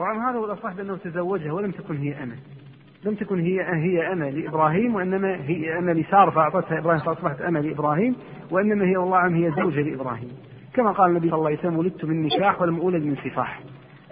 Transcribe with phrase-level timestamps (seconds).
[0.00, 2.36] طبعا هذا هو الأصح بأنه تزوجها ولم تكن هي أمه
[3.04, 8.16] لم تكن هي هي أمة لإبراهيم وإنما هي أمة لسارة فأعطتها إبراهيم فأصبحت أمة لإبراهيم
[8.50, 10.28] وإنما هي والله هي زوجة لإبراهيم.
[10.74, 13.60] كما قال النبي صلى الله عليه وسلم ولدت من نكاح ولم أولد من سفاح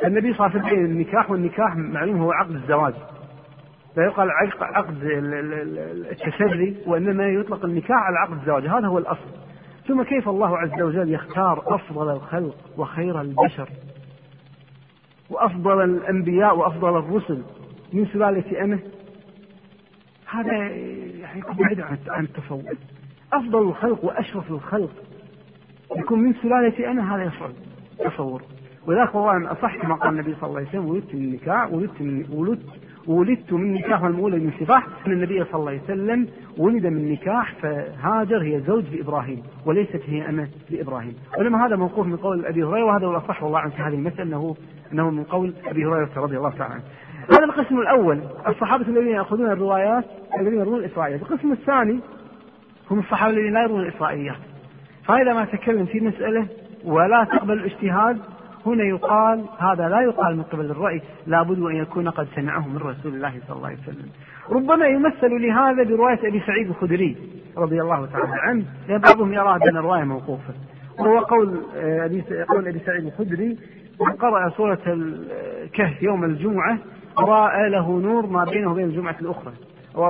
[0.05, 2.95] النبي صلى الله عليه وسلم النكاح والنكاح معلوم هو عقد الزواج.
[3.97, 4.29] لا يقال
[4.61, 4.97] عقد
[6.13, 8.67] التسري وإنما يطلق النكاح على عقد الزواج.
[8.67, 9.29] هذا هو الأصل.
[9.89, 13.69] ثم كيف الله عز وجل يختار أفضل الخلق وخير البشر؟
[15.31, 17.43] وأفضل الأنبياء وأفضل الرسل.
[17.93, 18.79] من سلالة أمه
[20.31, 22.63] هذا يعني بعيد عن التصور
[23.33, 24.91] أفضل الخلق وأشرف الخلق.
[25.97, 27.51] يكون من سلالة أنا هذا يصعب
[27.99, 28.43] تصور
[28.87, 31.39] ولذلك والله أن أصح كما قال النبي صلى الله عليه وسلم ولدت من
[31.71, 32.67] ولدت ولدت
[33.09, 37.55] ولدت من نكاح والمولد من سفاح أن النبي صلى الله عليه وسلم ولد من نكاح
[37.63, 41.15] فهاجر هي زوج لإبراهيم وليست هي أمة لإبراهيم.
[41.39, 44.57] ولما هذا موقوف من قول أبي هريرة وهذا هو الأصح والله في هذه المسألة أنه
[44.93, 46.83] أنه من قول أبي هريرة رضي الله تعالى عنه.
[47.31, 50.05] هذا القسم الأول الصحابة الذين يأخذون الروايات
[50.41, 52.01] الذين يروون الإسرائيليات القسم الثاني
[52.91, 54.37] هم الصحابة الذين لا يروون الإسرائيليات
[55.05, 56.47] فإذا ما تكلم في مسألة
[56.85, 58.19] ولا تقبل الاجتهاد
[58.69, 63.15] هنا يقال هذا لا يقال من قبل الرأي لابد أن يكون قد سمعه من رسول
[63.15, 64.09] الله صلى الله عليه وسلم.
[64.51, 67.17] ربما يمثل لهذا برواية أبي سعيد الخدري
[67.57, 70.55] رضي الله تعالى عنه بعضهم يرى بأن الرواية موقوفة.
[70.99, 73.59] وهو قول آه، أبي قول أبي سعيد الخدري
[74.01, 76.79] من قرأ سورة الكهف يوم الجمعة
[77.19, 79.53] أضاء له نور ما بينه وبين الجمعة الأخرى.
[79.97, 80.09] أو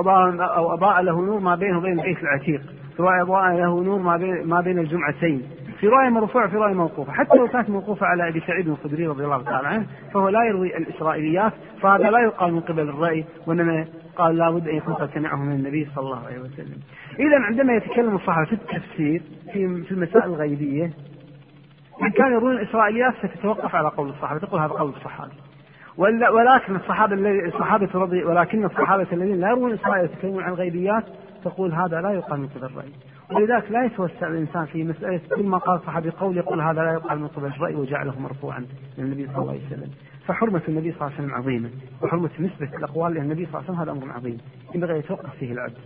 [0.73, 2.61] أضاء, له نور ما بينه وبين البيت العتيق.
[2.99, 5.43] رواية أضاء له نور ما بين, ما بين الجمعتين.
[5.79, 9.25] في رواية مرفوعة في رواية موقوفة حتى لو كانت موقوفة على أبي سعيد الخدري رضي
[9.25, 14.37] الله تعالى عنه فهو لا يروي الإسرائيليات فهذا لا يقال من قبل الرأي وإنما قال
[14.37, 16.77] لابد أن يكون سمعه من النبي صلى الله عليه وسلم.
[17.19, 19.21] إذا عندما يتكلم الصحابة في التفسير
[19.53, 20.91] في في المسائل الغيبية
[22.01, 24.39] إن كانوا يرون الإسرائيليات ستتوقف على قول الصحابة.
[24.39, 25.31] تقول هذا قول الصحابة.
[25.97, 27.15] ولكن الصحابة
[27.47, 31.03] الصحابة رضي ولكن الصحابة الذين لا يروون الإسرائيل يتكلمون عن الغيبيات
[31.43, 32.89] تقول هذا لا يقال من قبل الرأي.
[33.31, 37.19] ولذلك لا يتوسع الإنسان في مسألة كل ما قال صحابي قول يقول هذا لا يقال
[37.19, 38.59] من قبل الرأي وجعله مرفوعا
[38.97, 39.91] من النبي صلى الله عليه وسلم.
[40.27, 41.69] فحرمة النبي صلى الله عليه وسلم عظيمة
[42.01, 44.37] وحرمة نسبة الأقوال إلى النبي صلى الله عليه وسلم هذا أمر عظيم.
[44.75, 45.77] ينبغي أن يتوقف فيه العبد.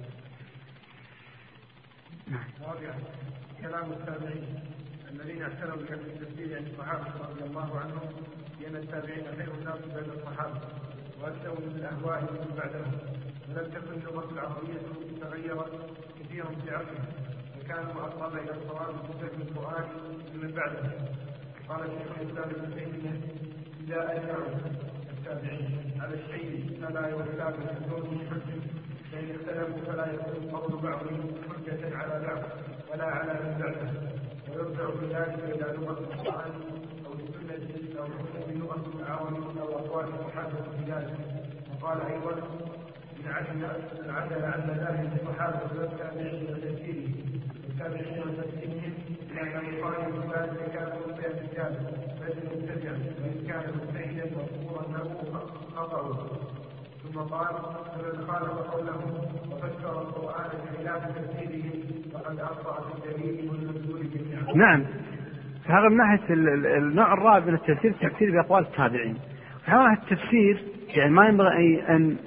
[3.61, 4.59] كلام التابعين
[5.11, 8.09] الذين اعتنوا بالتفسير عن الصحابة رضي الله عنهم
[8.61, 10.59] لأن التابعين خير الناس بين الصحابة
[11.21, 12.91] وأكثر من الأهواء من بعدهم
[13.49, 14.79] ولم تكن اللغة العربية
[15.21, 15.71] تغيرت
[16.19, 17.32] كثيرا في عصرها
[17.63, 19.85] وكانوا أقرب إلى الصواب في القرآن
[20.33, 20.91] من بعدهم
[21.69, 23.21] قال شيخ الإسلام ابن تيمية
[23.83, 24.47] إذا أجمعوا
[25.17, 28.61] التابعين على الشيء فلا يغتاب من كونه حجة.
[29.11, 32.41] فإن اختلفوا فلا يكون قول بعضهم حجة على بعض
[32.91, 33.91] ولا على من بعده.
[34.49, 36.51] ويرجع بذلك إلى لغة القرآن
[37.05, 41.17] أو السنة أو الحكم بلغة العوام أو أقوال الصحابة في ذلك.
[41.81, 42.33] وقال أيضا
[43.19, 43.65] إن عدل
[44.11, 47.32] عدل عن مذاهب الصحابة والتابعين وتفسيره
[57.03, 58.51] ثم قال فمن خالف
[59.85, 61.63] القرآن بخلاف تفسيره
[62.13, 63.51] فقد أخطأ في الدليل.
[64.55, 64.85] نعم.
[65.65, 66.33] فهذا من ناحية
[66.77, 69.17] النوع الرابع من التفسير التفسير بأقوال التابعين.
[69.67, 70.63] ناحية التفسير
[70.95, 72.17] يعني ما ينبغي أن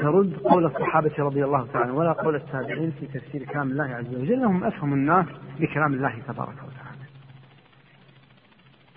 [0.00, 4.32] ترد قول الصحابة رضي الله تعالى ولا قول التابعين في تفسير كلام الله عز وجل
[4.32, 5.26] انهم أفهم الناس
[5.60, 7.06] بكلام الله تبارك وتعالى.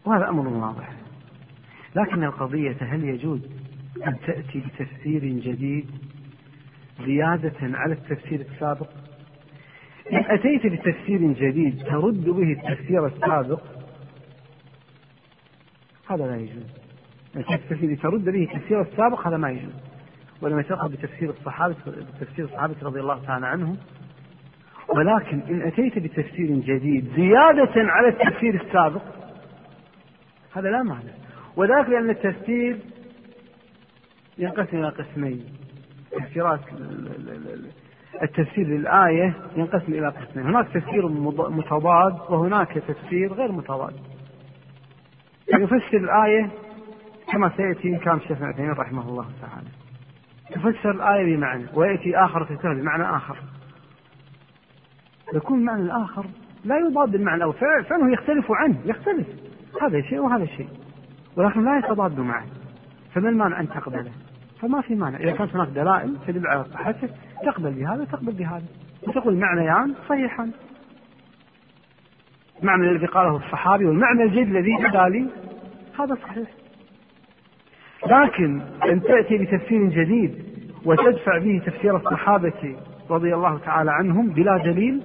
[0.05, 0.89] وهذا أمر واضح.
[1.95, 3.39] لكن القضية هل يجوز
[4.07, 5.89] أن تأتي بتفسير جديد
[7.05, 8.89] زيادة على التفسير السابق؟
[10.11, 13.61] إن أتيت بتفسير جديد ترد به التفسير السابق
[16.09, 16.65] هذا لا يجوز.
[17.35, 19.88] التفسير ترد به التفسير السابق هذا ما يجوز.
[20.41, 21.75] ولم تأخذ بتفسير الصحابة
[22.19, 23.77] بتفسير الصحابة رضي الله تعالى عنهم.
[24.95, 29.01] ولكن إن أتيت بتفسير جديد زيادة على التفسير السابق
[30.55, 31.11] هذا لا معنى
[31.55, 32.77] وذلك لأن التفسير
[34.37, 35.43] ينقسم إلى قسمين.
[36.11, 36.59] تفسيرات
[38.23, 40.45] التفسير للآية ينقسم إلى قسمين.
[40.47, 41.07] هناك تفسير
[41.49, 43.93] متضاد وهناك تفسير غير متضاد.
[45.53, 46.49] يفسر الآية
[47.31, 49.67] كما سيأتي كلام الشيخ ابن رحمه الله تعالى.
[50.51, 53.37] تفسر الآية بمعنى ويأتي آخر تفسر بمعنى آخر.
[55.33, 56.25] يكون المعنى الآخر
[56.65, 59.27] لا يضاد المعنى الأول فعله يختلف عنه يختلف.
[59.81, 60.69] هذا شيء وهذا شيء
[61.35, 62.45] ولكن لا يتضاد معه.
[63.13, 64.11] فما المانع أن تقبله
[64.61, 65.17] فما في مانع.
[65.17, 67.09] إذا كانت هناك دلائل تدل على صحته
[67.45, 68.65] تقبل بهذا تقبل بهذا.
[69.07, 70.51] وتقول معنيان صحيحان.
[72.61, 75.27] المعنى الذي قاله الصحابي والمعنى الجيد الذي بدا لي
[75.99, 76.58] هذا صحيح.
[78.07, 80.43] لكن أن تأتي بتفسير جديد
[80.85, 82.75] وتدفع به تفسير الصحابة
[83.09, 85.01] رضي الله تعالى عنهم بلا دليل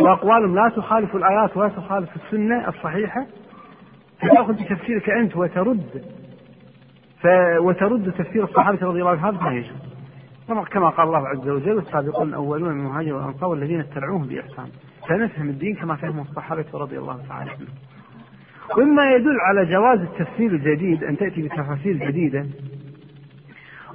[0.00, 3.26] وأقوالهم لا تخالف الآيات ولا تخالف السنة الصحيحة
[4.20, 6.04] فتأخذ بتفسيرك أنت وترد
[7.20, 7.26] ف
[7.58, 9.86] وترد تفسير الصحابة رضي الله عنهم هذا ما يجوز.
[10.70, 14.68] كما قال الله عز وجل والسابقون الأولون من المهاجر والأنصار والذين اتبعوهم بإحسان.
[15.08, 17.66] فنفهم الدين كما فهمه الصحابة رضي الله تعالى عنهم.
[18.78, 22.46] ومما يدل على جواز التفسير الجديد أن تأتي بتفاسير جديدة.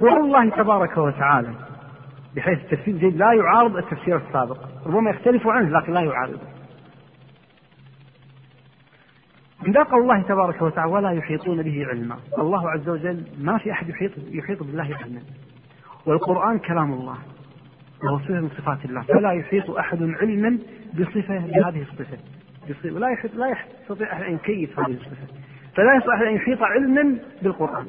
[0.00, 1.54] وقول الله تبارك وتعالى
[2.36, 4.58] بحيث التفسير الجديد لا يعارض التفسير السابق.
[4.86, 6.52] ربما يختلف عنه لكن لا يعارضه
[9.66, 12.16] من قول الله تبارك وتعالى ولا يحيطون به علما.
[12.38, 15.20] الله عز وجل ما في أحد يحيط, يحيط بالله علما.
[16.06, 17.18] والقرآن كلام الله
[18.04, 19.02] وهو صفة من صفات الله.
[19.02, 20.58] فلا يحيط أحد علما
[20.94, 22.18] بصفة بهذه الصفة.
[22.84, 25.26] ولا يحيط لا يستطيع أحد أن يكيف هذه الصفة
[25.74, 27.86] فلا يستطيع أحد أن يحيط علما بالقرآن.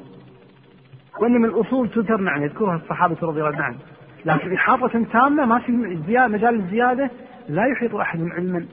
[1.22, 3.80] وإنما الأصول تذكر نعم يذكرها الصحابة رضي الله عنهم.
[4.25, 7.10] لكن إحاطة تامة ما في مجال الزيادة
[7.50, 8.66] لا يحيط أحد علما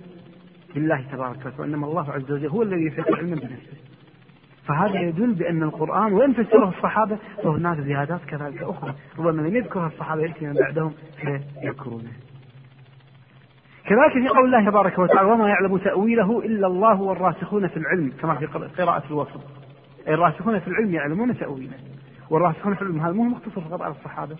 [0.74, 3.76] بالله تبارك وتعالى وإنما الله عز وجل هو الذي يحيط علما بنفسه.
[4.68, 8.94] فهذا يدل بأن القرآن وإن فسره الصحابة فهناك زيادات كذلك أخرى.
[9.18, 12.12] ربما لم يذكرها الصحابة يأتي من بعدهم فيذكرونها
[13.84, 18.34] كذلك في قول الله تبارك وتعالى وما يعلم تأويله إلا الله والراسخون في العلم كما
[18.34, 19.40] في قراءة الوسط
[20.08, 21.76] الراسخون في العلم يعلمون تأويله.
[22.30, 24.36] والراسخون في العلم هذا مو مختصر فقط على الصحابة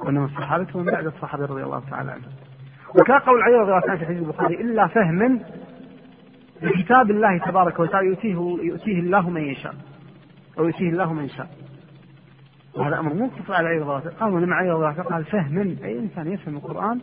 [0.00, 2.30] وإنما الصحابة ومن بعد الصحابة رضي الله تعالى عنهم.
[3.00, 5.40] وكان قول علي رضي الله عنه في حديث البخاري إلا فهما
[6.62, 9.74] لكتاب الله تبارك وتعالى يؤتيه يؤتيه الله من يشاء.
[10.58, 11.48] أو يؤتيه الله من يشاء.
[12.74, 15.98] وهذا أمر مو مختصر على علي رضي الله عنه علي رضي الله قال فهما أي
[15.98, 17.00] إنسان يفهم القرآن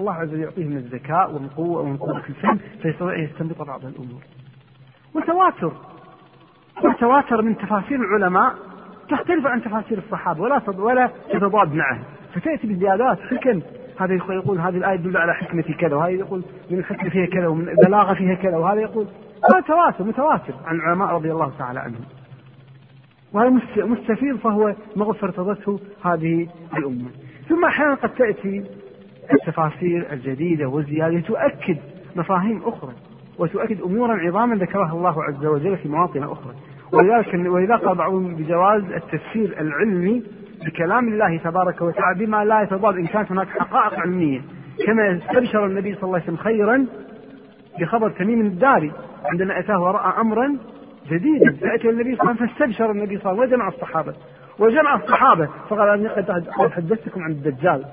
[0.00, 3.84] الله عز وجل يعطيه من الذكاء ومن قوة ومن قوة الفهم فيستطيع أن يستنبط بعض
[3.84, 4.22] الأمور.
[5.14, 5.72] وتواتر
[6.84, 8.54] وتواتر من تفاسير العلماء
[9.08, 12.00] تختلف عن تفاسير الصحابة ولا ولا تتضاد معه.
[12.34, 13.60] فتأتي بزيادات حكم
[14.00, 17.68] هذا يقول هذه الآية تدل على حكمة كذا وهذا يقول من الحكمة فيها كذا ومن
[17.68, 19.06] البلاغة فيها كذا وهذا يقول
[19.52, 22.04] هذا تواتر متواتر عن العلماء رضي الله تعالى عنهم.
[23.32, 27.10] وهذا مستفيض فهو مغفر ارتضته هذه الأمة.
[27.48, 28.64] ثم أحيانا قد تأتي
[29.32, 31.76] التفاسير الجديدة والزيادة تؤكد
[32.16, 32.92] مفاهيم أخرى
[33.38, 36.54] وتؤكد أمورا عظاما ذكرها الله عز وجل في مواطن أخرى.
[36.92, 40.22] ولذلك ولذا قال بعضهم بجواز التفسير العلمي
[40.66, 42.96] بكلام الله تبارك وتعالى بما لا يتضاد.
[42.96, 44.40] إن كانت هناك حقائق علمية
[44.86, 46.86] كما استبشر النبي صلى الله عليه وسلم خيرا
[47.80, 48.92] بخبر تميم الداري.
[49.24, 50.56] عندما أتاه ورأى امرا
[51.10, 54.14] جديدا فأتى النبي صلى الله عليه وسلم فاستبشر النبي صلى الله عليه وسلم وجمع الصحابة.
[54.58, 57.84] وجمع الصحابة فقال اني قد حدثتكم عن الدجال.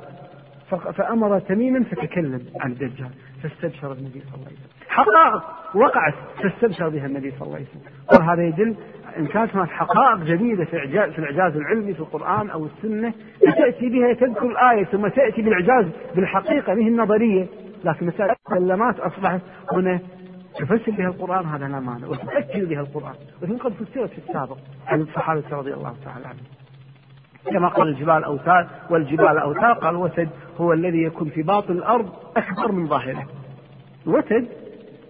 [0.69, 3.09] فأمر تميما فتكلم عن الدجال
[3.43, 4.87] فاستبشر النبي صلى الله عليه وسلم.
[4.87, 5.43] حقائق
[5.75, 8.21] وقعت فاستبشر بها النبي صلى الله عليه وسلم.
[8.21, 8.75] وهذا يدل
[9.17, 13.13] إن كانت هناك حقائق جديدة في اعجاز في الإعجاز العلمي في القرآن أو السنة
[13.57, 15.85] تاتي بها تذكر الآية ثم تأتي بالإعجاز
[16.15, 17.45] بالحقيقة به النظرية.
[17.83, 19.41] لكن مسائل المسلمات أصبحت
[19.71, 19.99] هنا
[20.59, 23.15] تفسر بها القرآن هذا لا مانع وتؤكد بها القرآن.
[23.41, 26.45] وثم قد فسرت في السابق عن الصحابة رضي الله تعالى عنهم.
[27.51, 32.71] كما قال الجبال أوتاد والجبال أوتاد قال الوتد هو الذي يكون في باطن الأرض أكبر
[32.71, 33.25] من ظاهره.
[34.07, 34.47] الوتد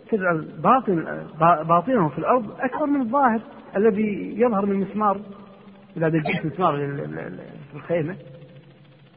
[0.10, 1.24] تجعل باطن
[1.68, 3.40] باطنه في الأرض أكبر من الظاهر
[3.76, 5.22] الذي يظهر من المسمار
[5.98, 6.78] إذا دقيت مسمار
[7.72, 8.16] في الخيمة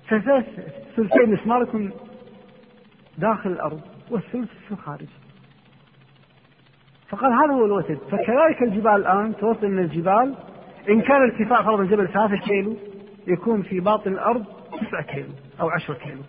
[0.08, 0.44] فثلاث
[0.96, 1.90] ثلثي المسمار يكون
[3.18, 3.80] داخل الأرض
[4.10, 5.08] والثلث في الخارج.
[7.08, 10.34] فقال هذا هو الوتد فكذلك الجبال الآن توصل من الجبال.
[10.88, 12.76] إن كان ارتفاع فرضا الجبل ثلاثة كيلو
[13.26, 14.44] يكون في باطن الأرض
[14.80, 15.28] تسعة كيلو
[15.60, 16.22] أو عشرة كيلو.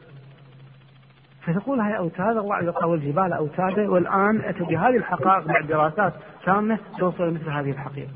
[1.41, 6.13] فتقول هاي أوتاد الله عز وجل والجبال أوتادا والآن أتوا بهذه الحقائق بعد دراسات
[6.45, 8.11] تامة توصل مثل هذه الحقيقة.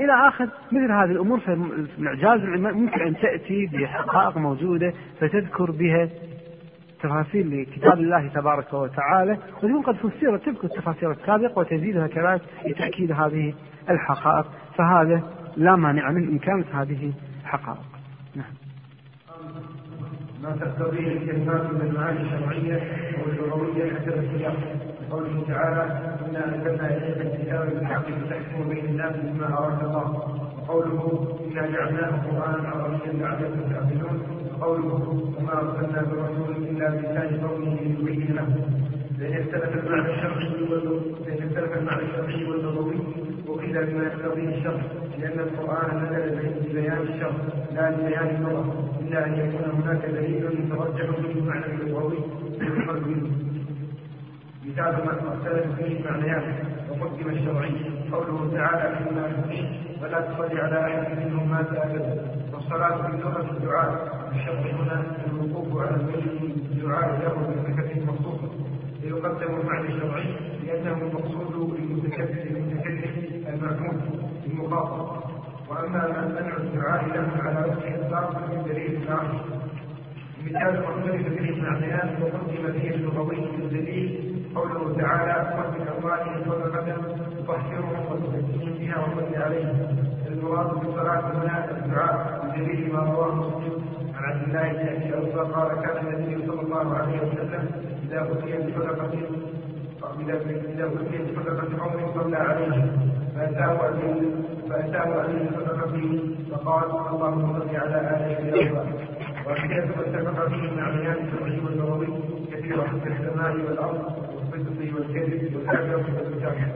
[0.00, 1.52] إلى آخر مثل هذه الأمور في
[1.98, 6.08] الإعجاز ممكن أن تأتي بحقائق موجودة فتذكر بها
[7.02, 13.54] تفاصيل لكتاب الله تبارك وتعالى وتكون قد فسرت تذكر التفاسير السابقة وتزيدها كذلك لتأكيد هذه
[13.90, 14.46] الحقائق.
[14.76, 15.22] فهذا
[15.56, 17.86] لا مانع من إمكان هذه الحقائق.
[18.34, 18.54] نعم.
[20.42, 22.82] ما تقتضيه الكلمات من المعاني الشرعية
[23.22, 24.56] واللغوية حسب السياق
[25.10, 25.82] قوله تعالى
[26.28, 30.08] إنا أنزلنا إليك الكتاب بالحق لتحكم بين الناس بما أراك الله.
[30.58, 34.22] وقوله إنا جعلناه قرآنا عربيا لعلكم تعقلون.
[34.60, 38.48] وقوله وما أرسلنا برسول إلا بلسان قومه ليبين له.
[39.20, 40.48] فإن اختلف المعنى الشرعي
[41.26, 42.96] فإن اختلف المعنى الشرعي واللغوي
[43.46, 44.82] وقيل بما يقتضيه الشرع.
[45.18, 47.30] لأن القرآن نزل ببيان الشرع
[47.74, 52.18] لا لبيان اللغة إلا أن يكون هناك دليل يترجح به المعنى اللغوي
[53.06, 53.30] منه
[54.66, 56.44] مثال ما اختلف فيه المعنيات
[56.90, 57.72] وقدم الشرعي.
[58.12, 59.66] قوله تعالى في المنافقين
[60.02, 64.22] ولا تصلي على أحد منهم مات ابدا والصلاة في لغه الدعاء.
[64.34, 68.50] الشرط هنا الوقوف على الميت بالدعاء له بمسكه مخصوصه
[69.02, 70.34] ليقدم المعنى الشرعي
[70.66, 72.62] لأنه المقصود للمتكلم
[74.64, 75.22] المعمول المخاطب
[75.68, 79.40] واما منع الدعاء له على وجه الإطلاق من دليل اخر
[80.44, 86.96] مثال مختلف به المعنيات وقدم فيه اللغوي الدليل قوله تعالى ومن اموالهم صدقه
[87.38, 89.96] تطهرهم وتزكيهم بها وصل عليهم.
[90.26, 95.68] المراد بالصلاة هنا الدعاء بدليل ما رواه مسلم عن عبد الله بن أبي أوفى قال
[95.82, 97.68] كان النبي صلى الله عليه وسلم
[98.04, 99.12] إذا اتي بصدقة
[100.20, 102.92] إذا اتي بصدقة قوم صلى عليه
[103.36, 104.02] فأتاه أبي
[104.72, 107.98] فأتاه ابي بصدقته فقال اللهم صل على
[109.46, 112.06] وحكاية اتفق فيه واللغوي
[112.52, 114.32] كثيرة كالسماء والأرض.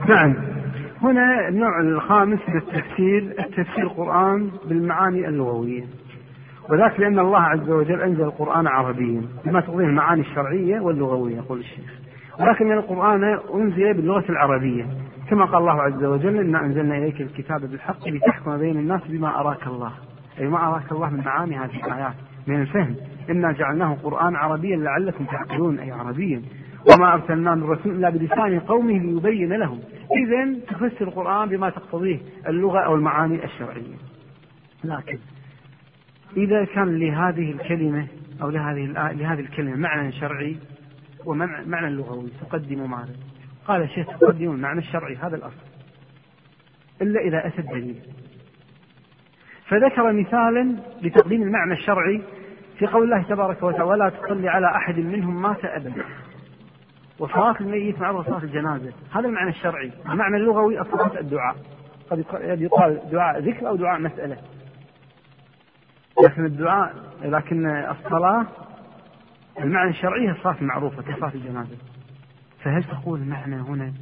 [0.09, 0.35] نعم.
[1.01, 5.83] هنا النوع الخامس من التفسير التفسير القرآن بالمعاني اللغوية.
[6.69, 11.99] وذلك لأن الله عز وجل أنزل القرآن عربيا بما تقضيه المعاني الشرعية واللغوية يقول الشيخ.
[12.39, 14.85] ولكن القرآن أنزل باللغة العربية.
[15.29, 19.67] كما قال الله عز وجل إنا أنزلنا إليك الكتاب بالحق لتحكم بين الناس بما أراك
[19.67, 19.91] الله.
[20.39, 22.13] أي ما أراك الله من معاني هذه الآيات
[22.47, 22.95] من الفهم.
[23.29, 26.41] إنا جعلناه قرآن عربيا لعلكم تعقلون أي عربيا.
[26.93, 29.79] وما أرسلنا من رسول إلا بلسان قومه ليبين لهم.
[30.11, 33.95] إذا تفسر القرآن بما تقتضيه اللغة أو المعاني الشرعية.
[34.83, 35.17] لكن
[36.37, 38.07] إذا كان لهذه الكلمة
[38.41, 40.57] أو لهذه لهذه الكلمة معنى شرعي
[41.25, 43.15] ومعنى لغوي تقدم ماذا؟
[43.67, 45.67] قال الشيخ تقدم المعنى الشرعي هذا الأصل.
[47.01, 47.99] إلا إذا أتى الدليل.
[49.67, 52.21] فذكر مثالا لتقديم المعنى الشرعي
[52.79, 56.05] في قول الله تبارك وتعالى ولا تصلي على أحد منهم مات أبدا.
[57.19, 58.93] وصلاة الميت مع صلاة الجنازة.
[59.11, 59.91] هذا المعنى الشرعي.
[60.09, 61.55] المعنى اللغوي الصلاة الدعاء.
[62.09, 62.25] قد
[62.61, 64.37] يقال دعاء ذكر أو دعاء مسألة.
[66.23, 68.45] لكن الدعاء لكن الصلاة
[69.59, 71.77] المعنى الشرعي هي الصلاة المعروفة كصلاة الجنازة.
[72.67, 73.93] فهل تقول المعنى هنا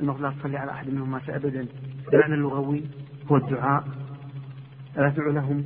[0.00, 1.66] أنه لا تصلي على أحد منهم مات أبدا؟
[2.12, 2.84] المعنى اللغوي
[3.30, 3.84] هو الدعاء.
[4.96, 5.64] لا تدعو لهم.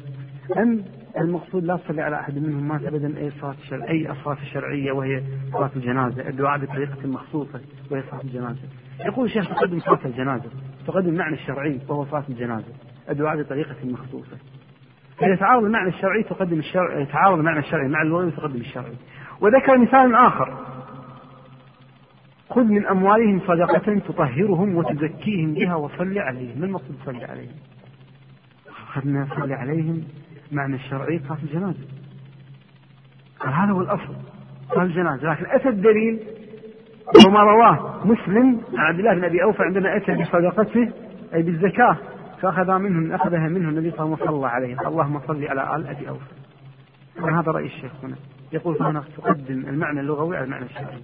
[0.56, 0.84] أم
[1.18, 5.22] المقصود لا تصلي على أحد منهم مات أبدا أي صلاة الشرع أي الصلاة الشرعية وهي
[5.52, 8.62] صلاة الجنازة؟ الدعاء بطريقة مخصوصة وهي صلاة الجنازة.
[9.00, 10.50] يقول الشيخ تقدم صلاة الجنازة
[10.86, 12.72] تقدم المعنى الشرعي وهو صلاة الجنازة.
[13.10, 14.36] الدعاء بطريقة مخصوصة.
[15.22, 18.96] إذا تعارض المعنى الشرعي تقدم الشرع يتعارض المعنى الشرعي مع اللغوي تقدم الشرعي.
[19.40, 20.71] وذكر مثال آخر.
[22.52, 26.60] خذ من أموالهم صدقة تطهرهم وتزكيهم بها وصل عليهم.
[26.60, 27.54] ما المقصود صلي عليهم؟
[28.88, 30.02] أخذنا نصلي عليهم
[30.52, 31.78] معنى الشرعي صلاة الجنازة.
[33.40, 34.14] هذا هو الأصل
[34.68, 35.32] صلاة الجنازة.
[35.32, 36.20] لكن أتى الدليل
[37.26, 40.92] وما رواه مسلم عن عبد الله بن أبي أوفى عندما أتى بصدقته
[41.34, 41.96] أي بالزكاة
[42.40, 44.86] فأخذ منهم أخذها منه النبي صلى الله عليه وسلم عليهم.
[44.86, 46.34] اللهم صل على آل أبي أوفى.
[47.20, 48.16] وهذا رأي الشيخ هنا.
[48.52, 51.02] يقول فهنا تقدم المعنى اللغوي على المعنى الشرعي.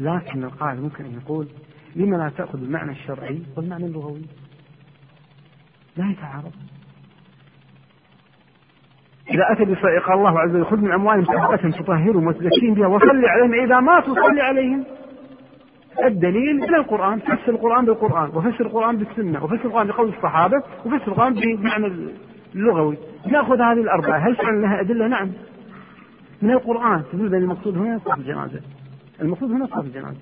[0.00, 1.46] لكن القائل ممكن أن يقول
[1.96, 4.22] لما لا تأخذ المعنى الشرعي والمعنى اللغوي؟
[5.96, 6.52] لا يتعارض.
[9.30, 9.64] إذا أتى
[9.98, 13.54] قال الله عز وجل خذ من أموالهم صدقة تطهرهم وتزكيهم بها وصل عليهم.
[13.54, 14.84] إذا ماتوا صل عليهم.
[16.04, 21.34] الدليل من القرآن فسر القرآن بالقرآن وفسر القرآن بالسنة وفسر القرآن بقول الصحابة وفسر القرآن
[21.34, 22.12] بمعنى
[22.54, 22.96] اللغوي.
[23.26, 25.32] نأخذ هذه الأربعة هل فعلا لها أدلة؟ نعم.
[26.42, 27.02] من القرآن.
[27.12, 28.60] بأن المقصود هنا صلاة الجنازة
[29.20, 30.18] المقصود هنا صلاة الجنازة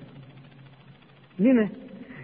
[1.39, 1.69] لما؟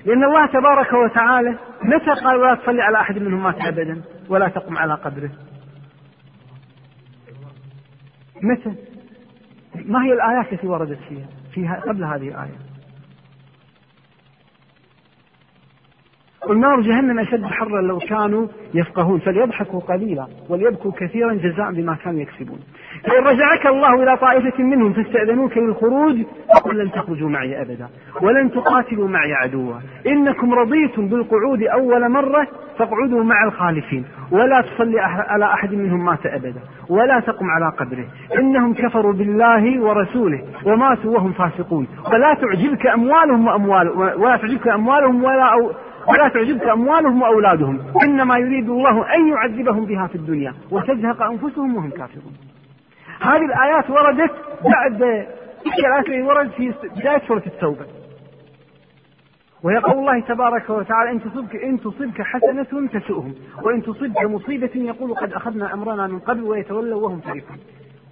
[0.05, 4.77] لأن الله تبارك وتعالى متى قال ولا تصلي على أحد منهم مات أبدا ولا تقم
[4.77, 5.31] على قبره
[8.41, 8.75] متى؟
[9.75, 12.72] ما هي الآيات التي وردت فيها؟ فيها قبل هذه الآية.
[16.49, 22.59] والنار جهنم أشد حرا لو كانوا يفقهون فليضحكوا قليلا وليبكوا كثيرا جزاء بما كانوا يكسبون.
[23.03, 26.15] فإن رجعك الله إلى طائفة منهم فاستأذنوك للخروج
[26.55, 27.87] فقل لن تخرجوا معي أبدا
[28.21, 29.73] ولن تقاتلوا معي عدوا.
[30.07, 32.47] إنكم رضيتم بالقعود أول مرة
[32.77, 34.05] فاقعدوا مع الخالفين.
[34.31, 36.59] ولا تصلي على أحد منهم مات أبدا
[36.89, 38.05] ولا تقم على قبره.
[38.39, 41.87] إنهم كفروا بالله ورسوله وماتوا وهم فاسقون.
[42.13, 45.71] ولا تعجبك أموالهم وأموال ولا تعجبك أموالهم ولا أو
[46.07, 47.79] ولا تعجبك أموالهم وأولادهم.
[48.03, 52.33] إنما يريد الله أن يعذبهم بها في الدنيا وتزهق أنفسهم وهم كافرون.
[53.21, 54.31] هذه الآيات وردت
[54.63, 55.01] بعد
[55.65, 57.85] الآيات التي وردت في بداية سورة التوبة.
[59.63, 65.15] وهي قول الله تبارك وتعالى إن تصبك إن تصبك حسنة تسؤهم وإن تصبك مصيبة يقول
[65.15, 67.57] قد أخذنا أمرنا من قبل ويتولوا وهم فرحون.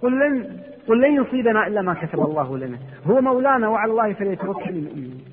[0.02, 0.56] قل لن
[0.88, 2.78] قل لن يصيبنا إلا ما كتب الله لنا.
[3.06, 5.31] هو مولانا وعلى الله فليتوكل المؤمنون.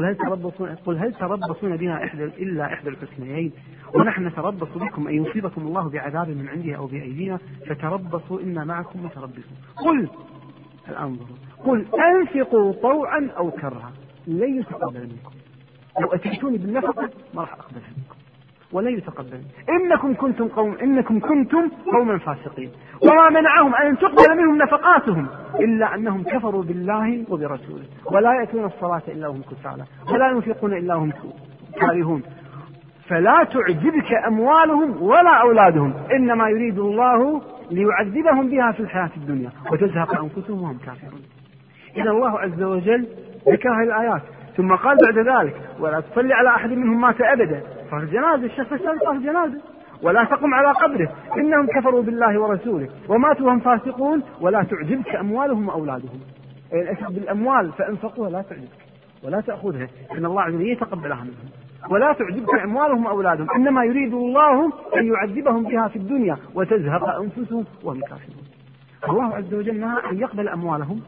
[0.00, 3.52] قل هل تربصون قل هل تربصون بنا إحدى إلا إحدى الحسنيين؟
[3.94, 9.56] ونحن نتربص بكم أن يصيبكم الله بعذاب من عنده أو بأيدينا فتربصوا إنا معكم متربصون.
[9.76, 10.08] قل
[10.98, 11.36] انظروا.
[11.64, 13.92] قل أنفقوا طوعا أو كرها.
[14.26, 15.30] لن يتقبل منكم.
[16.00, 17.90] لو أتيتوني بالنفقة ما راح أقبلها.
[18.72, 19.40] ولن يتقبل.
[19.70, 22.70] إنكم كنتم قوم إنكم كنتم قوما فاسقين.
[23.02, 25.26] وما منعهم أن تقبل منهم نفقاتهم
[25.60, 27.84] إلا أنهم كفروا بالله وبرسوله.
[28.12, 29.84] ولا يأتون الصلاة إلا هم كسالى.
[30.12, 31.12] ولا ينفقون إلا هم
[31.80, 32.22] كارهون.
[33.08, 35.94] فلا تعجبك أموالهم ولا أولادهم.
[36.12, 39.50] إنما يريد الله ليعذبهم بها في الحياة الدنيا.
[39.72, 41.22] وتزهق أنفسهم وهم كافرون.
[41.96, 43.06] إذا الله عز وجل
[43.48, 44.22] ذكر هذه الآيات.
[44.56, 47.62] ثم قال بعد ذلك ولا تصلي على أحد منهم مات أبدا.
[47.90, 49.60] صار جنازة الشخص الثاني صار جنازة.
[50.02, 51.12] ولا تقم على قبره.
[51.36, 52.88] إنهم كفروا بالله ورسوله.
[53.08, 54.22] وماتوا وهم فاسقون.
[54.40, 56.20] ولا تعجبك أموالهم وأولادهم.
[56.72, 58.86] أي الأخذ بالأموال؟ فأنفقوها لا تعجبك.
[59.24, 59.88] ولا تأخذها.
[60.12, 61.50] إن الله عز وجل يتقبلها منهم.
[61.90, 63.50] ولا تعجبك أموالهم وأولادهم.
[63.50, 68.44] إنما يريد الله أن يعذبهم بها في الدنيا وتزهق أنفسهم وهم كافرون.
[69.08, 71.00] الله عز وجل نهى أن يقبل أموالهم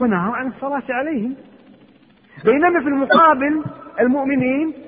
[0.00, 1.34] ونهى عن الصلاة عليهم.
[2.44, 3.62] بينما في المقابل
[4.00, 4.85] المؤمنين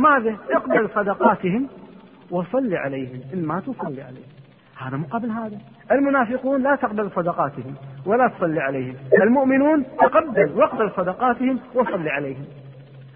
[0.00, 1.68] ماذا؟ اقبل صدقاتهم
[2.30, 3.20] وصل عليهم.
[3.34, 4.30] إن ماتوا صل عليهم.
[4.78, 5.58] هذا مقابل هذا.
[5.92, 7.74] المنافقون لا تقبل صدقاتهم
[8.06, 8.94] ولا تصلي عليهم.
[9.22, 12.44] المؤمنون تقبل واقبل صدقاتهم وصل عليهم.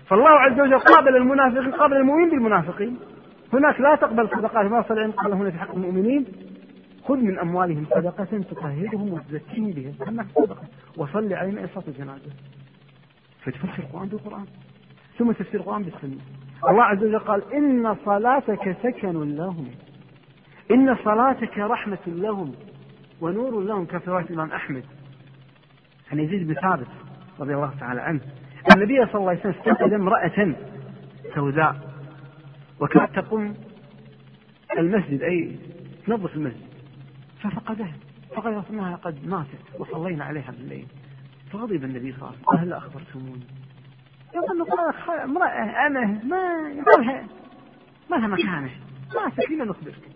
[0.06, 2.98] فالله عز وجل قابل المنافقين قابل المؤمنين بالمنافقين.
[3.52, 5.10] هناك لا تقبل صدقاتهم ولا عليهم.
[5.10, 6.24] قال هنا في حق المؤمنين.
[7.04, 10.08] خذ من أموالهم صدقة تطهرهم وتزكيهم بها.
[10.08, 10.62] أنك صدقة.
[10.96, 12.30] وصل عليهم صلاة الجنازة.
[13.40, 14.44] فتفسر القرآن بالقرآن.
[15.18, 16.43] ثم تفسير القرآن بالسنة.
[16.68, 19.70] الله عز وجل قال إن صلاتك سكن لهم.
[20.70, 22.54] إن صلاتك رحمة لهم
[23.20, 24.84] ونور لهم كفي رواية الإمام أحمد؟
[26.12, 26.86] عن يزيد بن ثابت
[27.40, 28.20] رضي الله تعالى عنه.
[28.74, 30.54] النبي صلى الله عليه وسلم استقبل امرأة
[31.34, 31.76] سوداء
[32.80, 33.54] وكانت تقوم
[34.78, 35.56] المسجد أي
[36.06, 36.66] تنظف المسجد
[37.40, 37.92] ففقدها.
[38.36, 40.86] فقال أنها قد ماتت وصلينا عليها بالليل.
[41.52, 42.58] فغضب النبي صلى الله عليه وسلم.
[42.58, 43.44] قال أخبرتموني.
[44.34, 46.68] يظن قال امرأة أنا ما
[48.08, 48.70] ما لها مكانه
[49.14, 50.08] ما فينا نخبرك.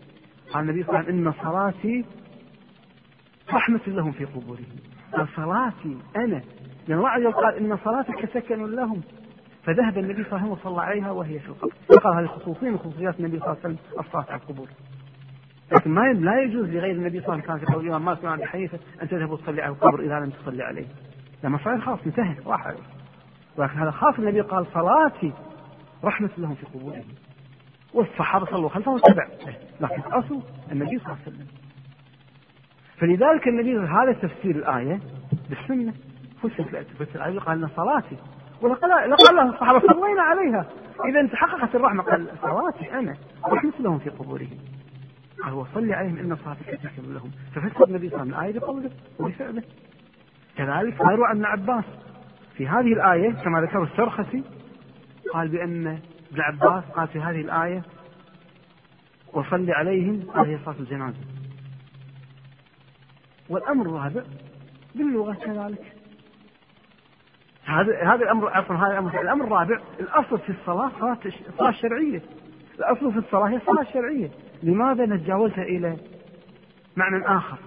[0.52, 2.04] قال النبي صلى الله عليه وسلم إن صلاتي
[3.52, 4.76] رحمة لهم في قبورهم.
[5.36, 6.42] صلاتي أنا.
[6.88, 9.02] لأن الله عز وجل قال إن صلاتك سكن لهم.
[9.64, 11.72] فذهب النبي صلى الله عليه وسلم وصلى عليها وهي في القبر.
[11.90, 14.68] وقال هذه خصوصية من خصوصيات النبي صلى الله عليه وسلم الصلاة على القبور.
[15.72, 18.22] لكن ما لا يجوز لغير النبي صلى الله عليه وسلم كان في قول الإمام مالك
[18.22, 20.86] بن حنيفة أن تذهب وتصلي على القبر إذا لم تصلي عليه.
[21.44, 22.97] لما صار خلاص انتهى راح عليه.
[23.58, 25.32] ولكن هذا خاص النبي قال صلاتي
[26.04, 27.04] رحمة لهم في قبورهم.
[27.94, 29.26] والصحابة صلوا خلفه وتبع
[29.80, 30.42] لكن الأصل
[30.72, 31.46] النبي صلى الله عليه وسلم.
[32.96, 35.00] فلذلك النبي هذا تفسير الآية
[35.50, 35.94] بالسنة.
[36.42, 36.64] فسر
[37.14, 37.38] الآية.
[37.38, 38.16] قال إن صلاتي.
[38.62, 40.66] ولقد لقال له الصحابة صلينا عليها.
[41.08, 42.02] إذا تحققت الرحمة.
[42.02, 43.16] قال صلاتي أنا.
[43.46, 44.58] رحمة لهم في قبورهم.
[45.44, 47.30] قال وصلي عليهم إن صلاتك تكتب لهم.
[47.54, 48.90] ففسر النبي صلى الله عليه وسلم الآية بقوله
[49.20, 49.62] وبفعله.
[50.56, 51.84] كذلك قالوا عن عباس.
[52.58, 54.44] في هذه الآية كما ذكر السرخسي
[55.32, 55.86] قال بأن
[56.32, 57.82] ابن عباس قال في هذه الآية
[59.32, 61.18] وصل عليهم هذه صلاة الجنازة
[63.48, 64.22] والأمر الرابع
[64.94, 65.92] باللغة كذلك.
[67.64, 71.18] هذا هذا الأمر عفوا هذا الأمر الأمر الرابع الأصل في الصلاة صلاة
[71.68, 72.22] الشرعية
[72.78, 74.30] الأصل في الصلاة هي الصلاة الشرعية
[74.62, 75.96] لماذا نتجاوزها إلى
[76.96, 77.58] معنى آخر؟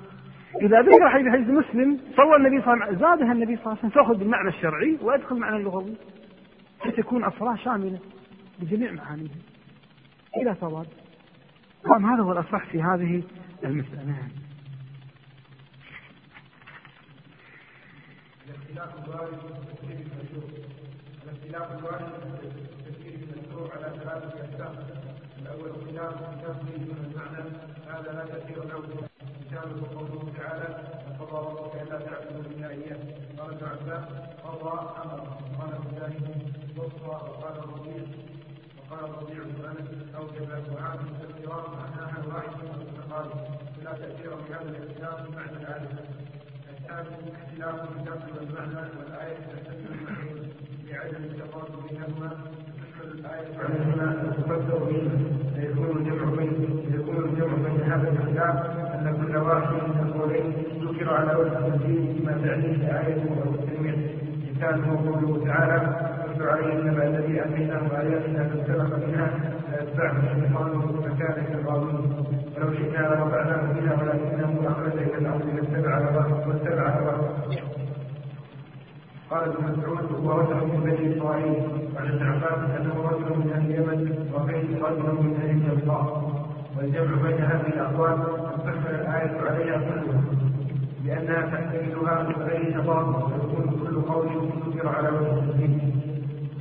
[0.55, 3.77] إذا ذكر حديث حديث مسلم صلى النبي صلى الله عليه وسلم زادها النبي صلى الله
[3.77, 5.93] عليه وسلم تأخذ بالمعنى الشرعي وأدخل المعنى اللغوي
[6.79, 7.99] فتكون الصلاة شاملة
[8.59, 9.35] بجميع معانيها.
[10.37, 10.85] إلى صواب
[11.83, 13.23] طبعا هذا هو الأصح في هذه
[13.63, 14.05] المسألة.
[14.05, 14.29] نعم.
[18.47, 20.49] الاختلاف الوارد في تفسير المشروع.
[21.23, 22.11] الاختلاف الوارد
[22.41, 24.75] في تفسير المشروع على ثلاثة أقسام
[25.41, 27.49] الأول اختلاف في تفسير المعنى.
[27.87, 29.11] هذا لا تأثير له.
[29.51, 30.69] مثاله قوله تعالى
[31.19, 32.97] وقضى ربك إلا تعبدوا الا إياه.
[33.37, 34.05] قال ابن عباس
[34.43, 35.19] قضى أمر
[35.59, 36.25] قال مجاهد
[36.77, 38.03] وصى وقال الربيع
[38.77, 43.31] وقال الربيع بن انس اوجب وعاد الاختلاف معناها واحد من المتقارب
[43.77, 45.89] فلا تأثير في هذا الاختلاف بمعنى الايه
[46.69, 49.87] الثاني اختلاف اللفظ والمعنى والآية تحتمل
[50.61, 52.29] المعنى لعدم التقارب بينهما.
[55.55, 56.51] فيكون الجمع بين
[56.93, 60.53] يكون الجمع بين هذا الاختلاف أن كل واحد من القولين
[60.85, 63.97] ذكر على وجه التنزيل بما تعنيه الآية أو التنوير
[64.55, 65.77] مثاله قوله تعالى
[66.25, 69.27] اتل عليهم نبأ الذي آتيناه آياتنا فانسلخ منها
[69.71, 70.71] فيتبعه الشيطان
[71.03, 71.97] فكان كالغاوين.
[72.57, 77.29] ولو شئنا لرفعناه بها ولكنه أخرج إلى الأرض واتبع هواه واتبع هواه
[79.29, 81.55] قال ابن مسعود هو رجل من بني إسرائيل.
[81.95, 84.29] وعن ابن عباس أنه رجل من أهل اليمن.
[84.33, 86.40] وقيل رجل من أهل الجزار
[86.81, 90.21] والجمع بين هذه الأقوال ان تحمل الآية عليها كلها
[91.05, 94.27] لأنها تحتملها من غير تضاد ويكون كل قول
[94.67, 96.01] ذكر على وجه التدين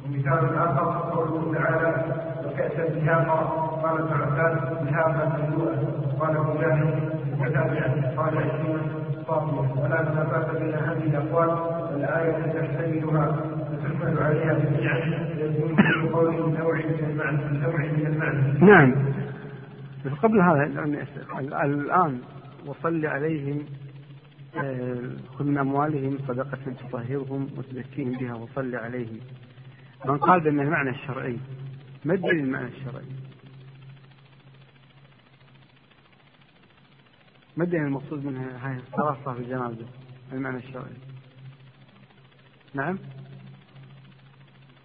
[0.06, 2.04] ومثال آخر قوله تعالى
[2.46, 3.37] وكأسا دهاقا
[3.83, 4.59] قال ابن عباس
[4.90, 5.76] دهاقا مملوءا
[6.20, 8.80] قال مجاهد متابعا قال عكرمة
[9.26, 11.48] صافية ولا منافاة بين هذه الأقوال
[11.92, 13.37] والآية تحتملها
[13.72, 14.98] وتحمل عليها جميعا
[15.38, 16.74] يكون كل قول من نوع
[17.76, 18.61] من المعنى.
[18.72, 18.94] نعم.
[20.05, 20.65] بس قبل هذا
[21.65, 22.21] الآن
[22.67, 23.67] وصل عليهم
[24.57, 29.21] آه، خذ من أموالهم صدقة تطهرهم وتزكيهم بها وصل عليهم
[30.05, 31.39] من قال بأن المعنى الشرعي
[32.05, 33.05] ما الدليل المعنى الشرعي؟
[37.57, 39.87] ما الدليل المقصود منها هاي الصلاة في الجنازة
[40.33, 40.97] المعنى الشرعي؟
[42.75, 42.99] نعم؟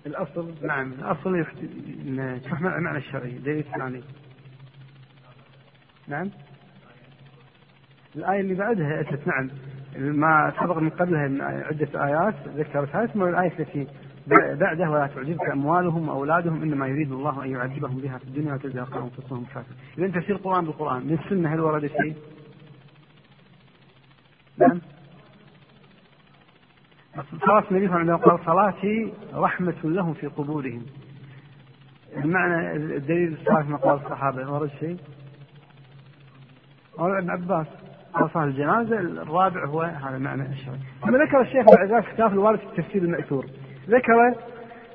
[0.06, 4.04] الأصل نعم الأصل أن تحمل المعنى الشرعي دليل ثاني
[6.08, 6.30] نعم؟
[8.16, 9.50] الآية اللي بعدها أتت نعم
[9.98, 13.88] ما سبق من قبلها من عدة آيات ذكرتها ثم الآية التي
[14.28, 19.46] بعده ولا تعجبك أموالهم وأولادهم إنما يريد الله أن يعذبهم بها في الدنيا وتزهق أنفسهم
[19.54, 22.16] كافر إذا تفسير القرآن بالقرآن من السنة هل ورد شيء؟
[24.58, 24.82] نعم
[27.46, 30.86] صلاة النبي صلى الله عليه وسلم قال صلاتي رحمة لهم في قبورهم
[32.18, 34.98] المعنى الدليل الصالح ما قال الصحابة ورد شيء؟
[36.98, 37.68] قال ابن عباس
[38.34, 42.66] صلاة الجنازة الرابع هو هذا المعنى الشرعي ثم ذكر الشيخ بعد ذلك كتاب الوارد في
[42.66, 43.46] التفسير المأثور.
[43.90, 44.36] ذكر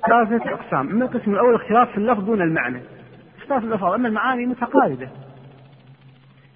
[0.07, 2.81] ثلاثة أقسام أما القسم الأول اختلاف في اللفظ دون المعنى.
[3.39, 5.09] اختلاف الألفاظ أما المعاني متقاربة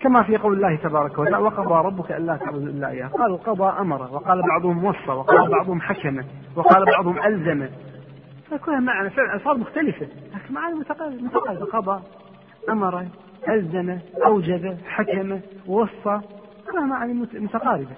[0.00, 3.06] كما في قول الله تبارك وتعالى وقضى ربك ألا تعبدوا إلا إياه.
[3.06, 4.02] قالوا قضى أمر.
[4.02, 5.10] وقال بعضهم وصى.
[5.10, 6.20] وقال بعضهم حكم.
[6.56, 7.68] وقال بعضهم ألزم.
[8.50, 10.06] فكلها معنى فعلا ألفاظ مختلفة.
[10.34, 12.02] لكن معاني متقاربه قضى
[12.70, 13.06] أمر.
[13.48, 16.20] ألزم أوجب حكم وصى
[16.70, 17.96] كلها معاني متقاربة.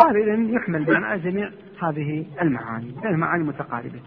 [0.00, 1.50] هذا اذا يحمل معنى جميع
[1.82, 4.00] هذه المعاني المعاني متقاربة.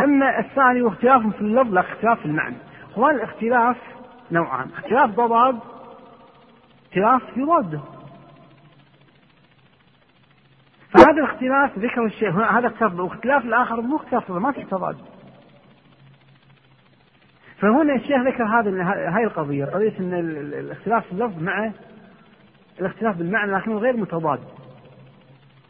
[0.00, 2.56] أما الثاني واختلاف في اللفظ لا اختلاف في المعنى.
[2.98, 3.76] هو الاختلاف
[4.32, 4.68] نوعان.
[4.78, 5.58] اختلاف ضباب
[6.86, 7.80] اختلاف يضاده
[10.90, 14.96] فهذا الاختلاف ذكر الشيء هذا اختلاف الآخر مو اختلاف ما في تضاد.
[17.60, 18.84] فهنا الشيخ ذكر هذا
[19.16, 21.70] هاي القضية قضية إن الاختلاف في اللفظ مع
[22.80, 24.38] الاختلاف بالمعنى لكنه غير متضاد.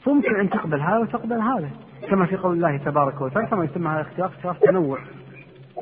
[0.05, 1.71] فممكن أن تقبل هذا وتقبل هذا
[2.11, 4.99] كما في قول الله تبارك وتعالى كما يسمى هذا الاختلاف اختلاف تنوع.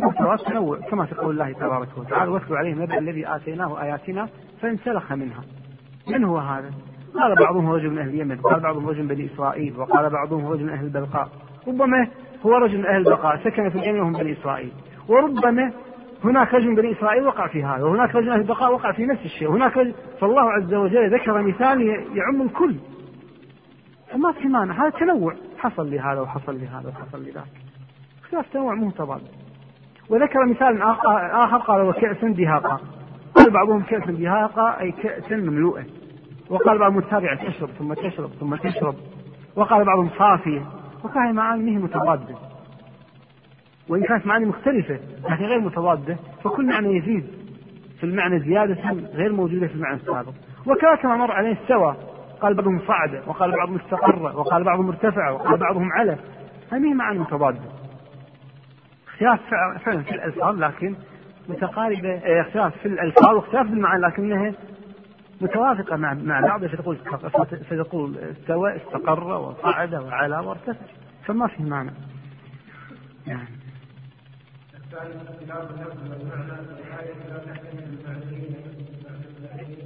[0.02, 4.28] اختلاف تنوع كما في قول الله تبارك وتعالى واتلو عليه نبأ الذي آتيناه آياتنا
[4.60, 5.44] فانسلخ منها.
[6.08, 6.70] من هو هذا؟
[7.14, 10.64] قال بعضهم رجل من أهل اليمن قال بعضهم رجل من بني إسرائيل وقال بعضهم رجل
[10.64, 11.28] من أهل البلقاء.
[11.68, 12.08] ربما
[12.46, 14.72] هو رجل من أهل البلقاء سكن في اليمن وهم بني إسرائيل.
[15.08, 15.72] وربما
[16.24, 19.24] هناك رجل من بني إسرائيل وقع في هذا وهناك رجل أهل البقاء وقع في نفس
[19.24, 21.82] الشيء وهناك رجل فالله عز وجل ذكر مثال
[22.14, 22.76] يعم الكل.
[24.12, 25.34] فما في مانع هذا تنوع.
[25.58, 27.44] حصل لي هذا وحصل لي هذا وحصل لي ذاك
[28.24, 29.20] اختلاف تنوع مو تضاد
[30.10, 32.80] وذكر مثال آخر قال وكأس دهاقا
[33.34, 35.84] قال بعضهم كأس دهاقا أي كأس مملوءة.
[36.50, 38.94] وقال بعضهم التابعة تشرب ثم تشرب ثم تشرب.
[39.56, 40.62] وقال بعضهم صافية.
[41.04, 42.34] وكان معانيه متضادة.
[43.88, 44.98] وإن كانت معاني مختلفة
[45.30, 47.26] لكن غير متضادة فكل معنى يزيد
[48.00, 50.32] في المعنى زيادة غير موجودة في المعنى السابق.
[50.66, 51.96] وكذا كما مر عليه استوى
[52.40, 56.16] قال بعضهم صعد وقال بعضهم استقر وقال بعضهم ارتفع وقال بعضهم على.
[56.72, 57.58] هذه معاني متضادة.
[59.08, 59.40] اختلاف
[59.84, 60.94] فعلا في الألفاظ لكن
[61.48, 64.52] متقاربة إيه، اختلاف في الألفاظ واختلاف بالمعاني لكنها
[65.40, 66.64] متوافقة مع مع بعض.
[66.66, 66.96] فتقول
[67.70, 70.86] فتقول استوى استقر وصعد وعلى وارتفع.
[71.26, 71.90] فما في معنى.
[73.26, 73.48] يعني
[74.86, 78.56] الثالث اختلاف اللفظ والمعنى الآية لا تحتمل المعنيين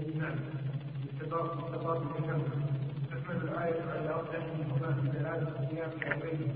[0.08, 0.40] المعنى
[1.20, 2.44] استضاف الكلمة
[3.10, 4.22] تحمل الآية على
[4.58, 6.54] منهما في دلالة الصيام أو غيره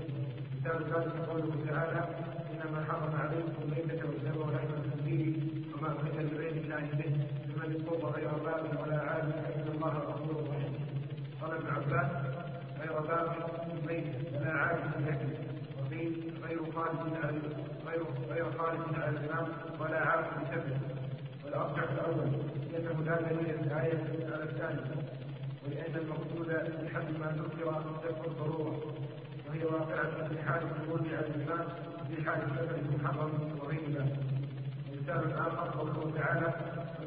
[0.55, 2.05] مثال ذلك قوله تعالى
[2.51, 5.33] إنما حرم عليكم الميتة والدم ولحم الخنزير
[5.77, 7.13] وما أهل لغير الله به
[7.55, 10.73] فمن اضطر غير باب ولا عاد فإن الله غفور رحيم.
[11.41, 12.11] قال ابن عباس
[12.79, 13.35] غير باب
[13.87, 15.45] ميت ولا عاد في الأكل
[16.47, 17.39] غير خالد على
[17.95, 19.47] غير غير خالد على الإمام
[19.79, 20.77] ولا في سبب
[21.45, 22.31] والأرجح الأول
[22.71, 24.81] لأنه لا دليل الآية على الثاني.
[25.65, 26.47] ولأن المقصود
[26.81, 28.77] من حد ما ذكر دفع الضرورة.
[29.49, 31.67] وهي واقعة في حال الخروج على الإمام
[32.09, 34.19] في حال السفر المحرم وغير ذلك
[34.93, 36.53] مثال آخر قوله تعالى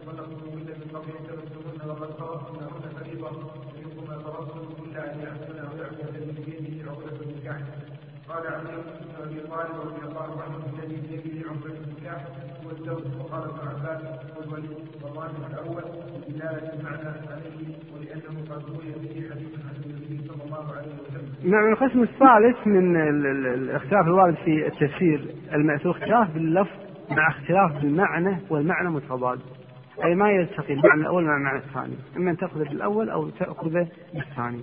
[0.06, 3.30] وطلقتموهن من قبل أن تمسوهن وقد فرضتم لهن فريضة
[3.76, 6.57] منكم ما فرضتم إلا أن يعفون أو يعفو الذي
[8.28, 12.26] قال علي بن أبي طالب رضي الله عنه الذي بيده عقده النكاح
[12.64, 14.02] هو الزوج وقال ابن عباس
[14.36, 14.68] هو الولي
[15.52, 15.82] الأول
[16.28, 21.50] بدلاله المعنى عليه ولأنه قد روي به حديث عن النبي صلى الله عليه وسلم.
[21.50, 26.76] نعم القسم الثالث من الاختلاف الوارد في التفسير المأثور اختلاف باللفظ
[27.10, 29.40] مع اختلاف بالمعنى والمعنى متضاد.
[30.04, 34.60] أي ما يلتقي المعنى الأول مع المعنى الثاني، إما أن تأخذ بالأول أو تأخذ بالثاني.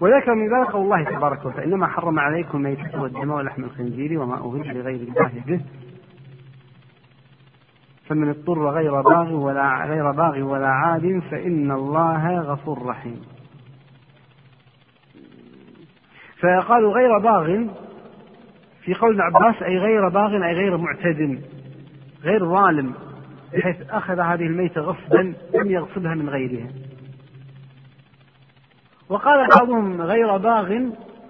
[0.00, 4.34] وذكر من ذلك قول الله تبارك وتعالى إنما حرم عليكم الميتة والدم ولحم الخنزير وما
[4.34, 5.60] أهل لغير الله به.
[8.06, 13.20] فمن اضطر غير باغ ولا غير باغ ولا عاد فإن الله غفور رحيم.
[16.40, 17.66] فقالوا غير باغ
[18.82, 21.40] في قول عباس أي غير باغ أي غير معتد
[22.22, 22.94] غير ظالم
[23.52, 26.68] بحيث أخذ هذه الميتة غصبا لم يغصبها من غيرها.
[29.10, 30.70] وقال بعضهم غير باغ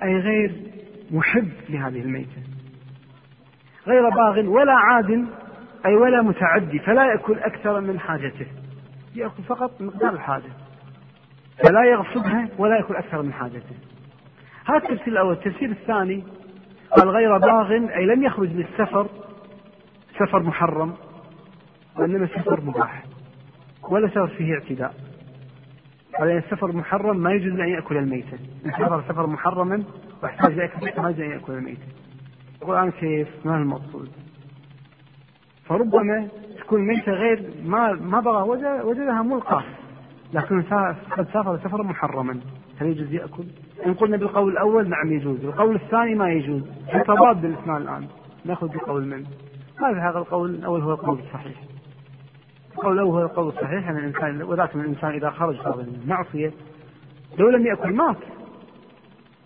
[0.02, 0.52] أي غير
[1.10, 2.42] محب لهذه الميتة.
[3.86, 5.26] غير باغ ولا عاد
[5.86, 8.46] أي ولا متعدي فلا يأكل أكثر من حاجته.
[9.14, 10.52] يأكل فقط مقدار الحاجة.
[11.64, 13.76] فلا يغصبها ولا يأكل أكثر من حاجته.
[14.64, 15.32] هذا التفسير الأول.
[15.32, 16.24] التفسير الثاني
[16.96, 19.06] قال غير باغ أي لم يخرج للسفر
[20.18, 20.94] سفر محرم
[21.96, 23.04] وإنما سفر مباح
[23.90, 25.09] ولا سفر فيه اعتداء.
[26.20, 28.38] على السفر محرم ما يجوز أن يأكل الميتة.
[28.66, 29.82] إن سفر محرما
[30.22, 31.86] وأحتاج يأكل ما يجوز أن يأكل الميتة.
[32.62, 34.08] يقول أنا كيف؟ ما المقصود؟
[35.64, 36.28] فربما
[36.58, 38.42] تكون ميتة غير ما ما بغى
[38.82, 39.62] وجدها ملقى
[40.32, 40.62] لكن
[41.10, 42.40] قد سافر سفرا محرما.
[42.80, 43.44] هل يجوز يأكل؟
[43.86, 48.06] إن قلنا بالقول الأول نعم يجوز، القول الثاني ما يجوز، في تضاد بالاثنان الآن،
[48.44, 49.06] نأخذ بقول؟
[49.80, 51.56] ما في هذا القول؟ الأول هو القول الصحيح.
[52.88, 56.52] الأول هو القول الصحيح أن الإنسان ولكن الإنسان إذا خرج من المعصية
[57.38, 58.16] لو لم يأكل مات.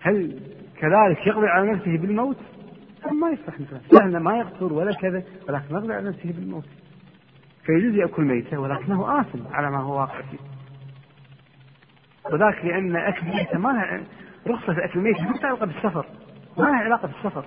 [0.01, 0.41] هل
[0.79, 2.37] كذلك يقضي على نفسه بالموت؟
[3.13, 6.65] ما يصلح مثلا سهل ما يقتل ولا كذا ولكن يقضي على نفسه بالموت.
[7.65, 10.39] فيجوز يأكل ميتة ولكنه آثم على ما هو واقع فيه.
[12.33, 14.01] وذاك لأن أكل ميتة ما لها
[14.47, 16.07] رخصة أكل ميتة ما علاقة بالسفر
[16.59, 17.45] ما لها علاقة بالسفر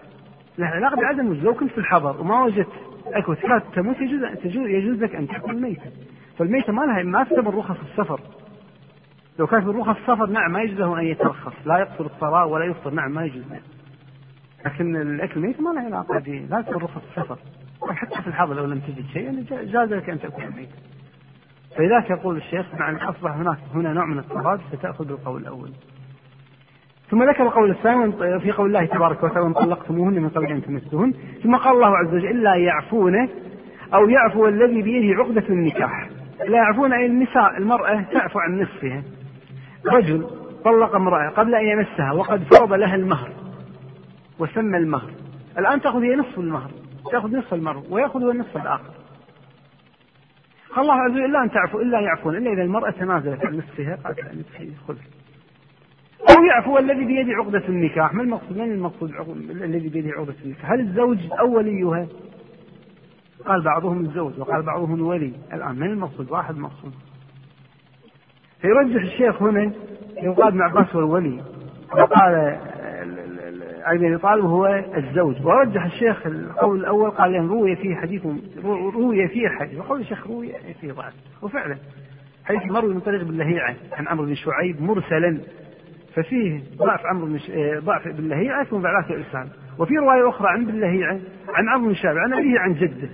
[0.57, 2.67] لها علاقة بعدم لو كنت في الحضر وما وجدت
[3.13, 4.21] أكل تكاد تموت يجوز
[4.55, 5.91] يجوز لك أن تأكل ميتة
[6.37, 8.19] فالميتة ما لها ما تسمى رخص السفر.
[9.39, 11.53] لو كانت من رخص السفر نعم ما يجوز له أن يترخص.
[11.65, 13.43] لا يقتل الصلاة ولا يفطر نعم ما يجوز.
[13.51, 13.61] له
[14.65, 17.37] لكن الأكل ميت ما له علاقة به لا تكون رخص السفر.
[17.89, 20.75] حتى في الحضر لو لم تجد شيئا جاز لك أن تأكل ميتة
[21.77, 25.71] فلذلك يقول الشيخ مع أن أصبح هناك هنا نوع من التضاد فتأخذ بالقول الأول.
[27.09, 31.13] ثم ذكر القول الثاني في قول الله تبارك وتعالى وان طلقتموهن من قبل ان تمسوهن
[31.43, 33.29] ثم قال الله عز وجل الا يعفون
[33.93, 36.09] أو يعفو الذي بيده عقدة النكاح.
[36.47, 39.03] لا يعفون أي النساء المرأة تعفو عن نصفها.
[39.85, 40.27] رجل
[40.65, 43.29] طلق امرأة قبل أن يمسها وقد فرض لها المهر
[44.39, 45.09] وسمى المهر.
[45.57, 46.69] الآن تأخذ هي نصف المهر
[47.11, 48.91] تأخذ نصف المهر ويأخذ هو النصف الآخر.
[50.77, 52.35] الله عز وجل الا أن تعفو إلا يعفون.
[52.35, 54.95] إلا إذا المرأة تنازلت عن نصفها قالت نصفه خذ.
[56.21, 58.13] أو يعفو الذي بيده عقدة النكاح.
[58.13, 59.11] ما المقصود؟ من المقصود
[59.49, 62.07] الذي بيده عقدة النكاح؟ هل الزوج أو وليها
[63.45, 65.33] قال بعضهم الزوج وقال بعضهم الولي.
[65.53, 66.93] الآن من المقصود؟ واحد مقصود.
[68.61, 69.71] فيرجح الشيخ هنا
[70.23, 71.43] يقال ابن عباس هو الولي
[71.93, 72.57] وقال
[73.83, 75.45] علي بن طالب هو الزوج.
[75.45, 78.25] ورجح الشيخ القول الأول قال لأن روي فيه حديث
[78.65, 79.79] روي فيه حديث.
[79.79, 81.13] وقول الشيخ روي فيه ضعف.
[81.41, 81.77] وفعلا
[82.45, 85.37] حديث مروي من طريق بن لهيعه عن عمرو بن شعيب مرسلا.
[86.17, 89.49] ففيه ضعف عمرو بن آه، ضعف بن لهيعة ثم ذلك الارسال
[89.79, 93.09] وفي رواية أخرى عن بن لهيعة عن عمرو بن شعيب عن أبيه عن جده.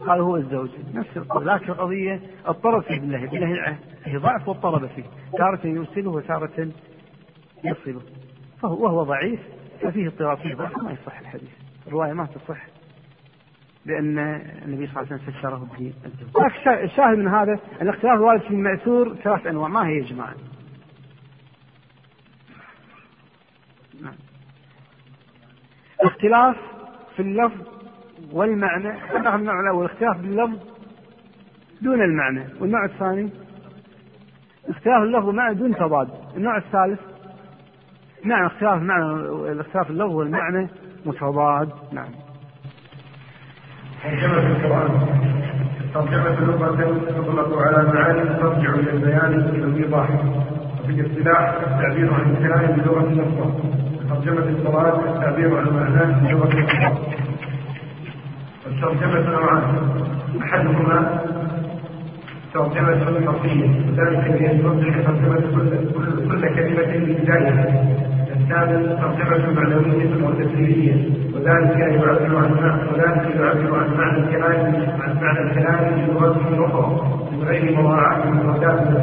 [0.00, 0.70] قال هو الزوج.
[0.94, 1.46] نفس القول.
[1.46, 3.30] لكن القضية اضطرب فيه بن لهيعة.
[3.30, 5.04] بن لهيعة فيه ضعف واضطرب فيه.
[5.38, 6.68] تارة يرسله وتارة
[7.64, 8.00] يصله.
[8.62, 9.40] فهو وهو ضعيف
[9.82, 10.78] ففيه اضطراب فيه ضعف.
[10.82, 11.50] ما يصح الحديث.
[11.86, 12.66] الرواية ما تصح.
[13.86, 14.18] لأن
[14.64, 19.46] النبي صلى الله عليه وسلم فسره بالزوج الشاهد من هذا الاختلاف الوارد في المأثور ثلاث
[19.46, 19.68] أنواع.
[19.68, 20.34] ما هي يا جماعة؟
[24.02, 24.14] نعم.
[26.04, 26.56] اختلاف
[27.16, 27.60] في اللفظ
[28.32, 28.92] والمعنى.
[29.22, 30.58] ناخذ النوع الأول اختلاف باللفظ
[31.82, 32.44] دون المعنى.
[32.60, 33.30] والنوع الثاني
[34.68, 36.08] اختلاف اللفظ والمعنى دون تضاد.
[36.36, 37.00] النوع الثالث
[38.24, 39.04] نعم اختلاف المعنى
[39.52, 40.68] الاختلاف اللغة والمعنى
[41.06, 41.68] متضاد.
[41.92, 42.08] نعم.
[44.02, 44.90] ترجمة القرآن؟
[45.94, 50.10] ترجمة لغة تطلق على معاني ترجع إلى البيان والإيضاح
[50.80, 53.60] وفي الاصطلاح التعبير عن الكلام بلغة النصرة
[54.08, 56.98] ترجمة الصلاة التعبير عن معناه بلغة النصرة
[58.66, 59.62] والترجمة نوعان.
[60.42, 61.20] أحدهما
[62.54, 65.40] ترجمة حرفية وذلك بأن ترجم ترجمة
[66.28, 67.54] كل كلمة ببداية
[68.48, 70.94] كان ترجمة معنوية أو تفسيرية
[71.34, 72.52] وذلك يعبر عن
[72.92, 77.14] وذلك يعبر عن معنى الكلام عن معنى الكلام بلغة أخرى.
[77.32, 78.96] من غير مراعاة المفردات من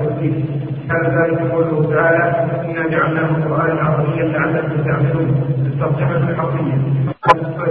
[1.17, 2.23] ذلك قوله تعالى
[2.65, 5.29] إنا جعلناه قرآنا عربيا لعلكم تعملون
[5.65, 6.77] الترجمة الحرفية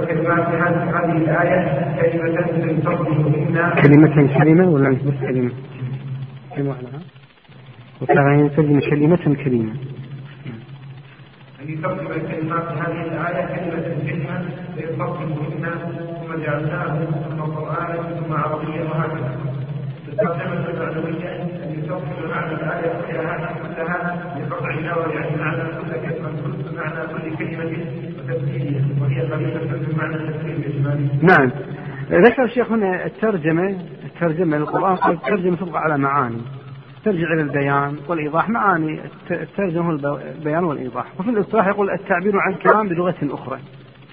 [0.06, 0.46] كلمات
[0.94, 1.60] هذه الآية
[2.00, 5.50] كلمة تنتظم منا كلمة كلمة ولا بس كلمة؟
[6.56, 6.88] كلمة واحدة
[8.02, 9.72] وكان يترجم كلمة كلمة.
[11.60, 14.36] أن يترجم الكلمات هذه الآية كلمة كلمة
[14.74, 15.70] فيترجم منا
[16.18, 19.30] ثم جعلناه ثم قرآنا ثم عربيا وهكذا.
[20.08, 21.59] الترجمة المعنوية
[31.22, 31.50] نعم.
[32.10, 36.40] ذكر الشيخ هنا الترجمة الترجمة للقرآن قال الترجمة تبقى على معاني
[37.04, 38.48] ترجع إلى البيان والإيضاح.
[38.48, 39.00] معاني
[39.30, 41.06] الترجمة البيان والإيضاح.
[41.18, 43.58] وفي الإصلاح يقول التعبير عن كلام بلغة أخرى.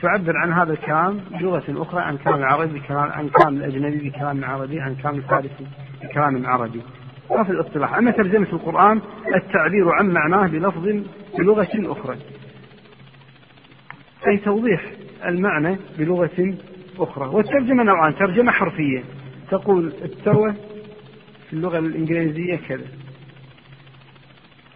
[0.01, 4.81] تعبر عن هذا الكلام بلغة أخرى عن كلام العربي بكلام عن كلام الأجنبي بكلام عربي
[4.81, 5.67] عن كلام الفارسي
[6.03, 6.81] بكلام عربي
[7.29, 7.93] وفي الاصطلاح.
[7.93, 9.01] أما ترجمة القرآن
[9.35, 10.87] التعبير عن معناه بلفظ
[11.37, 12.17] بلغة أخرى.
[14.27, 14.81] أي توضيح
[15.25, 16.55] المعنى بلغة
[16.99, 17.27] أخرى.
[17.27, 18.15] والترجمة نوعان.
[18.15, 19.03] ترجمة حرفية.
[19.51, 20.55] تقول الثروة
[21.47, 22.87] في اللغة الإنجليزية كذا.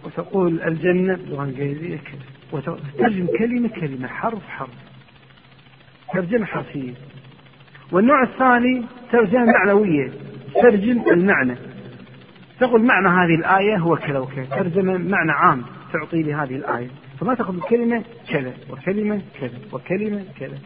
[0.04, 2.22] وتقول الجنة باللغة الإنجليزية كذا.
[2.52, 4.92] وتترجم كلمة كلمة حرف حرف.
[6.14, 6.94] ترجمة حرفية.
[7.92, 10.12] والنوع الثاني ترجمة معنوية.
[10.62, 11.56] ترجم المعنى.
[12.62, 16.88] تقول معنى هذه الآية هو كذا وكذا ترجمة معنى عام تعطي لهذه الآية.
[17.20, 20.58] فما تأخذ كلمة كذا وكلمة كذا وكلمة كذا.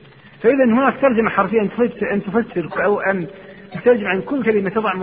[0.42, 1.62] فإذا هناك ترجمة حرفية
[2.12, 3.28] أن تفسر أو أن
[3.72, 4.94] تترجم عن كل كلمة تضع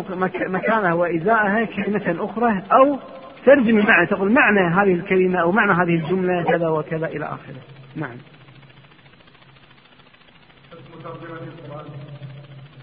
[0.48, 2.98] مكانها وإزاءها كلمة أخرى أو
[3.46, 7.60] ترجم المعنى تقول معنى هذه الكلمة أو معنى هذه الجملة كذا وكذا إلى آخره.
[7.96, 8.16] نعم.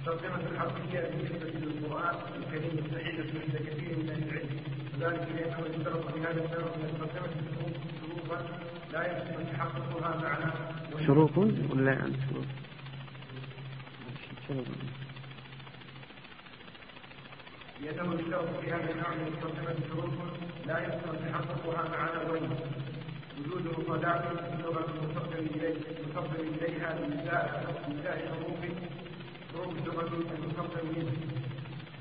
[0.10, 4.60] الترجمة الحرفية بالنسبة للقرآن الكريم سعيدة عند كثير من أهل العلم
[5.00, 7.32] وذلك لأنه اشترط في هذا النوع من الترجمة
[8.02, 8.40] شروطا
[8.94, 10.52] لا يمكن تحققها معنى
[11.06, 11.96] شروط؟ ولا
[12.30, 12.46] شروط؟
[14.48, 14.66] شروط.
[17.82, 20.12] لأنه يشترط في هذا النوع من الترجمة شروط.
[20.68, 22.50] لا يمكن تحققها مع نوعين
[23.40, 23.92] وجود في
[24.54, 28.60] اللغة المفضل إليه المفضل إليها بإزاء بإزاء حروف
[29.54, 30.08] حروف اللغة
[30.44, 31.40] المفضل منه.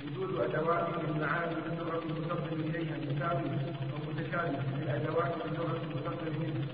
[0.08, 3.50] وجود أدوات من معاني اللغة المفضل إليها مساوي
[3.92, 6.66] أو متشابه للأدوات اللغة المفضل منه.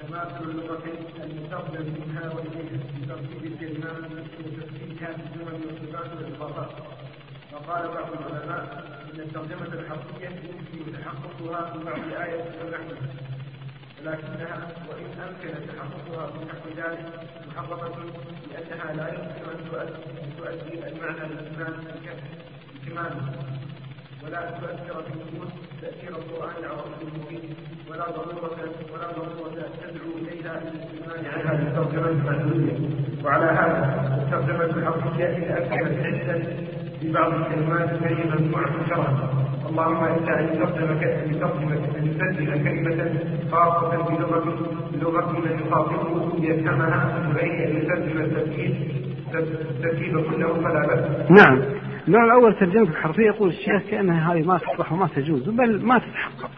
[0.00, 0.82] تماثل اللغة
[1.24, 6.70] المستقبل منها وإليها بترتيب الكلمات وتفكيكها في الجمل والصفات والإضافات
[7.52, 8.62] وقال بعض العلماء
[9.14, 12.94] إن الترجمة الحرفيه يمكن تحققها في بعض إيه ونحو
[14.00, 17.06] ولكنها وإن أمكن تحققها في نحو ذلك
[17.48, 17.96] محرمه
[18.50, 19.58] لأنها لا يمكن أن
[20.38, 21.34] تؤدي المعنى
[22.74, 23.32] بكماله
[24.24, 27.54] ولا تؤثر في النفوس تأثير القرآن العربي المبين.
[27.90, 28.58] ولا ضرورة
[28.92, 32.78] ولا ضرورة تدعو إليها للاستغناء عنها بالترجمه المعنويه
[33.24, 33.78] وعلى هذا
[34.22, 36.38] الترجمه الحرفيه اذا امكنت عده
[37.00, 41.00] في بعض الكلمات كلمة معتشرة اللهم أن يترجم
[41.30, 43.20] يترجم أن يسجل كلمة
[43.52, 44.44] خاصة بلغة
[44.92, 48.74] بلغة من يخاطبه يفهمها أن يسجل التركيب
[49.34, 51.30] التركيب كله فلا بأس.
[51.30, 51.62] نعم.
[52.08, 56.50] النوع الأول ترجمة الحرفية يقول الشيخ كأنها هذه ما تصلح وما تجوز بل ما تتحقق.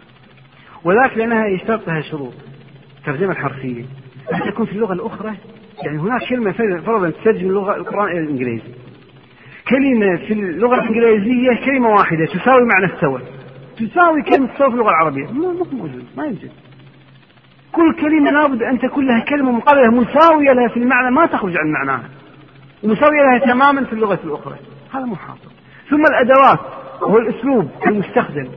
[0.84, 2.32] وذاك لأنها يشترط لها شروط.
[2.98, 3.84] الترجمة الحرفية.
[4.34, 5.34] أن تكون في اللغة الأخرى
[5.84, 8.79] يعني هناك كلمة فرضا تترجم اللغة القرآن إلى الإنجليزي.
[9.70, 13.20] كلمة في اللغة الإنجليزية كلمة واحدة تساوي معنى استوى
[13.76, 15.26] تساوي كلمة استوى في اللغة العربية.
[15.32, 16.50] مو موجود ما يوجد
[17.72, 21.72] كل كلمة لابد أن تكون لها كلمة مقابلة مساوية لها في المعنى ما تخرج عن
[21.72, 22.08] معناها.
[22.84, 24.56] ومساوية لها تماما في اللغة الأخرى.
[24.94, 25.16] هذا مو
[25.90, 26.58] ثم الأدوات
[27.02, 28.48] وهو الأسلوب المستخدم.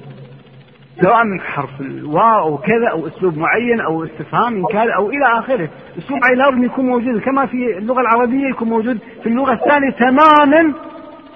[1.01, 5.69] سواء من حرف الواو أو كذا أو أسلوب معين أو استفهام إنكار أو إلى آخره.
[5.97, 10.73] أسلوب معين لابد يكون موجود كما في اللغة العربية يكون موجود في اللغة الثانية تماما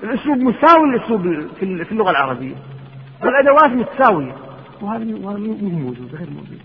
[0.03, 1.21] الأسلوب مساوي للأسلوب
[1.59, 2.55] في اللغة العربية.
[3.23, 4.35] والأدوات متساوية.
[4.81, 6.59] وهذا مو موجود غير موجود.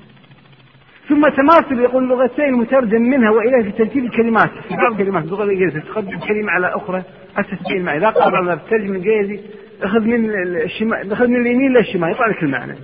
[1.09, 4.51] ثم تماثل يقول اللغتين مترجم منها وإليه في ترتيب الكلمات.
[4.69, 7.03] في بعض الكلمات اللغة الإنجليزية تقدم كلمة على أخرى
[7.37, 7.97] حتى تبين معي.
[7.97, 9.41] إذا قال بعض ترجم الانجليزي
[9.83, 12.75] اخذ من الشمال اخذ من اليمين للشمال يطلع لك المعنى.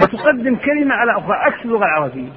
[0.00, 2.28] فتقدم كلمة على أخرى عكس اللغة العربية.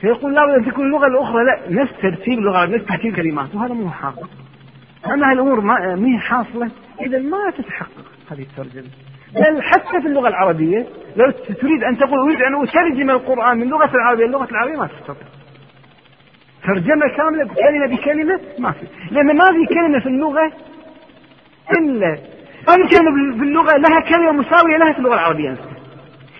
[0.00, 3.90] فيقول لابد ان تكون اللغة الأخرى لا نفس ترتيب اللغة نفس ترتيب الكلمات وهذا مو
[3.90, 4.28] حاصل
[5.06, 6.70] أما الأمور ما هي حاصلة.
[7.00, 8.88] إذا ما تتحقق هذه الترجمة.
[9.34, 10.86] بل حتى في اللغة العربية
[11.16, 15.26] لو تريد أن تقول أريد أن أترجم القرآن من اللغة العربية للغة العربية ما تستطيع.
[16.62, 18.86] ترجمة كاملة كلمة بكلمة ما في.
[19.10, 20.52] لأن ما في كلمة في اللغة
[21.78, 22.14] إلا
[22.66, 25.50] في كلمة في اللغة لها كلمة مساوية لها في اللغة العربية.
[25.50, 25.76] نفسها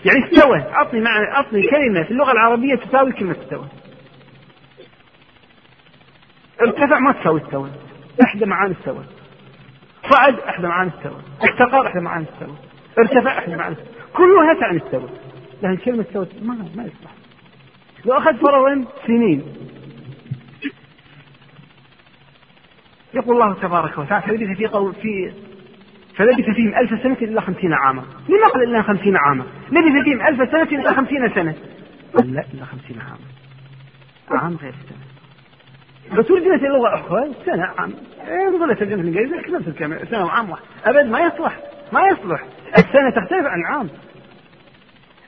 [0.05, 0.57] يعني استوى.
[0.57, 3.65] أعطني معنى أعطني كلمة في اللغة العربية تساوي كلمة استوى.
[6.61, 7.69] ارتفع ما تساوي استوى.
[8.23, 9.03] إحدى معاني استوى
[10.09, 12.55] صعد إحدى معاني استوى استقر إحدى معاني استوى
[12.99, 15.09] ارتفع إحدى معاني استوى كلها تعني استوى
[15.63, 17.11] لكن كلمة استوى ما ما يصلح.
[18.05, 19.43] لو أخذ فرضا سنين.
[23.13, 25.33] يقول الله تبارك وتعالى فلبث في قول في
[26.15, 28.03] فلبث فيهم ألف سنة إلا خمسين عاما.
[28.29, 31.55] لما قال إلا خمسين عاما؟ لبث فيهم ألف سنة إلا خمسين سنة.
[32.17, 34.41] قال لا إلا خمسين عاما.
[34.41, 35.00] عام غير سنة
[36.11, 37.93] لو ترجمت اللغة أخرى سنة عام.
[38.27, 40.63] إيه نقول ترجمة الإنجليزية نفس الكلمة سنة وعام واحد.
[40.85, 41.57] أبد ما يصلح
[41.93, 42.43] ما يصلح.
[42.77, 43.89] السنة تختلف عن العام.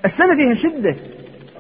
[0.06, 0.96] السنة فيها شدة.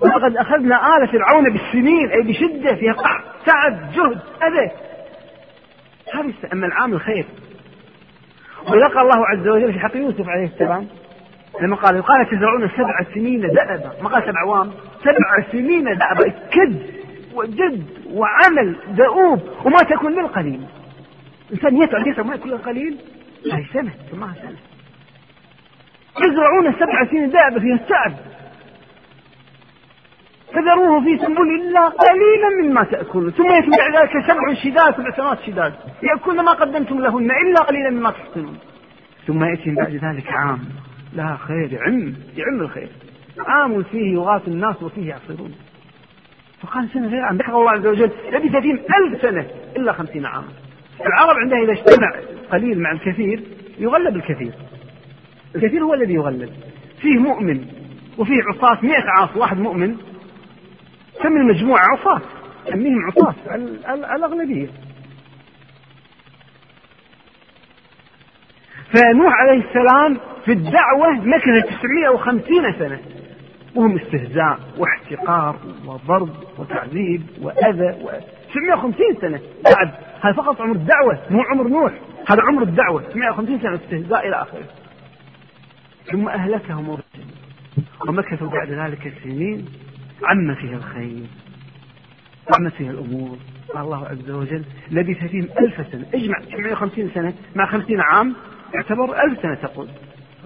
[0.01, 4.71] ولقد أخذنا آل فرعون بالسنين أي بشدة فيها قحط تعب جهد أذى.
[6.13, 7.25] هذه أما العام الخير.
[8.69, 10.87] ولقى الله عز وجل في حق يوسف عليه السلام
[11.61, 17.02] لما قال قال تزرعون سبع سنين دأبا ما قال سبع عوام سبع سنين دأبا كد
[17.33, 20.61] وجد وعمل دؤوب وما تكون للقليل
[21.49, 22.97] الإنسان يتعب يتعب ما يكون للقليل
[23.51, 24.57] هذه سنة سماها سنة.
[26.25, 28.13] يزرعون سبع سنين دأبا فيها التعب
[30.53, 33.31] فذروه في سنبل إلا قليلا مما تأكلون.
[33.31, 35.73] ثم يأتي بعد ذلك سبع شداد سبع سنوات شداد.
[36.03, 38.57] يأكلن ما قدمتم لهن إلا قليلا مما تحسنون.
[39.27, 40.59] ثم يأتي بعد ذلك عام.
[41.13, 42.89] لا خير يعم يعم الخير.
[43.39, 45.55] عام فيه يغاث الناس وفيه يعصرون.
[46.63, 49.47] فقال سنة غير عام ذكر الله عز وجل لبث فيهم ألف سنة
[49.77, 50.47] إلا خمسين عاما.
[51.05, 52.11] العرب عندها إذا اجتمع
[52.51, 53.43] قليل مع الكثير
[53.79, 54.53] يغلب الكثير.
[55.55, 56.53] الكثير هو الذي يغلب.
[57.01, 57.65] فيه مؤمن
[58.17, 59.97] وفيه عصاة مئة عاص واحد مؤمن.
[61.23, 62.21] سمي المجموعة؟ عصاة.
[62.69, 63.35] سميهم عصاة
[64.15, 64.67] الأغلبية.
[68.93, 72.99] فنوح عليه السلام في الدعوة مكث 950 سنة.
[73.75, 75.55] وهم استهزاء واحتقار
[75.85, 78.09] وضرب وتعذيب وأذى و...
[78.53, 79.39] 950 سنة.
[79.63, 81.93] بعد هذا فقط عمر الدعوة مو عمر نوح.
[82.29, 83.01] هذا عمر الدعوة.
[83.01, 84.65] 950 سنة استهزاء إلى آخره.
[86.11, 86.97] ثم أهلكهم
[88.07, 89.65] ومكثوا بعد ذلك سنين.
[90.23, 91.25] عم فيها الخير.
[92.57, 93.37] عم فيها الأمور.
[93.75, 96.05] الله عز وجل لبث فيهم ألف سنة.
[96.13, 98.35] اجمع 950 سنة مع 50 عام.
[98.73, 99.87] يعتبر ألف سنة تقول.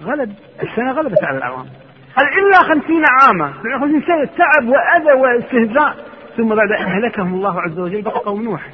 [0.02, 0.34] غلب.
[0.62, 1.66] السنة غلبت على العوام
[2.16, 7.78] قال إلا خمسين عاما؟ 50 سنة تعب وأذى واستهزاء ثم بعد أن أهلكهم الله عز
[7.78, 8.70] وجل بقى قوم نوح.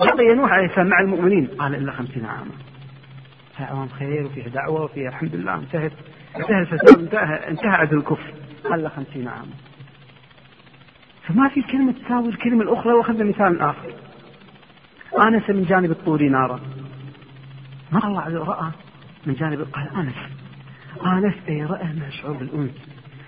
[0.00, 1.46] بقي نوح عليه السلام مع المؤمنين.
[1.46, 2.50] قال إلا خمسين عاما.
[3.56, 5.92] فيها خير وفيها دعوة وفيها الحمد لله انتهت.
[6.36, 8.32] انتهى الفساد انتهى انتهى عدل الكفر.
[8.70, 9.52] قال خمسين عاما.
[11.28, 13.92] فما في كلمة تساوي الكلمة الأخرى؟ وأخذنا مثال آخر.
[15.20, 16.60] آنس من جانب الطور نارا.
[17.92, 18.70] ما الله عز وجل رأى
[19.26, 20.14] من جانب قال آنس.
[21.06, 22.70] آنس أي رأى من شعور بالأنس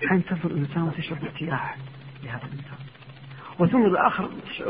[0.09, 1.77] حين تنظر الإنسان وتشعر بارتياح
[2.23, 2.77] لهذا الإنسان.
[3.59, 4.69] وتنظر الآخر تشعر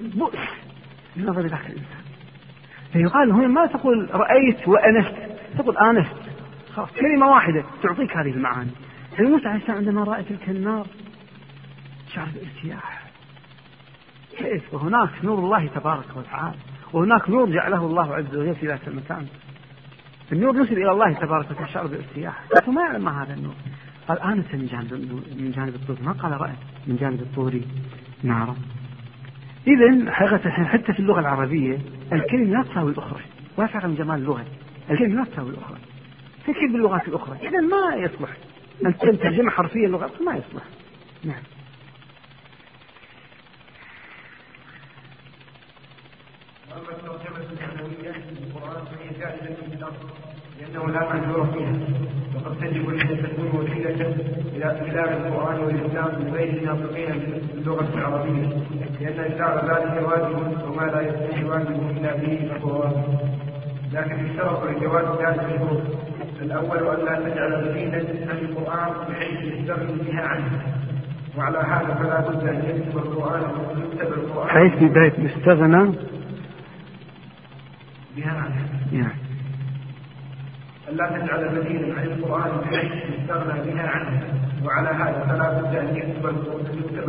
[0.00, 0.38] ببؤس
[1.16, 2.02] لنظر ذاك الإنسان.
[2.92, 5.14] فيقال هنا ما تقول رأيت وأنست
[5.58, 6.16] تقول آنست
[6.74, 8.70] خلاص كلمة واحدة تعطيك هذه المعاني.
[9.18, 10.86] فموسى عليه السلام عندما رأى تلك النار
[12.14, 13.02] شعر بارتياح
[14.38, 16.56] كيف وهناك نور الله تبارك وتعالى
[16.92, 19.26] وهناك نور جعله الله عز وجل في ذات المكان.
[20.32, 23.54] النور نسب إلى الله تبارك وتعالى شعر بارتياح ما يعلم ما هذا النور؟
[24.08, 24.92] قال آنس من جانب
[25.36, 26.52] من جانب الطور ما قال رأى
[26.86, 27.60] من جانب الطور
[28.22, 28.56] نارا
[29.66, 31.78] إذا حقيقة حتى في اللغة العربية
[32.12, 33.20] الكلمة لا تساوي الأخرى.
[33.56, 34.44] ولا من جمال اللغة.
[34.90, 35.78] الكلمة لا تساوي الأخرى.
[36.46, 37.48] تكتب باللغات الأخرى.
[37.48, 38.30] إذا ما يصلح.
[38.86, 40.62] أن تترجم حرفيا اللغة ما يصلح.
[41.24, 41.42] نعم.
[50.60, 51.72] لأنه لا معذور فيها.
[52.34, 54.16] وقد تجب أن تكون وسيلة
[54.56, 58.46] إلى إعلام القرآن والإسلام من غير الناطقين باللغة العربية
[59.00, 63.04] لأن إشعار ذلك واجب وما لا يكون واجب إلا به فهو واجب.
[63.92, 65.82] لكن اشترط لجواز ذلك الشروط
[66.42, 67.98] الأول أن لا تجعل بديلا
[68.30, 70.50] عن القرآن بحيث يستغني بها عنه.
[71.38, 74.48] وعلى هذا فلا بد أن يكتب القرآن ويكتب القرآن.
[74.48, 75.94] حيث بداية يستغنى
[78.92, 79.28] يعني
[80.88, 84.22] ألا تجعل بديلا عن القرآن بحيث يستغنى بها عنه.
[84.64, 86.26] وعلى هذا فلا بد أن يكتب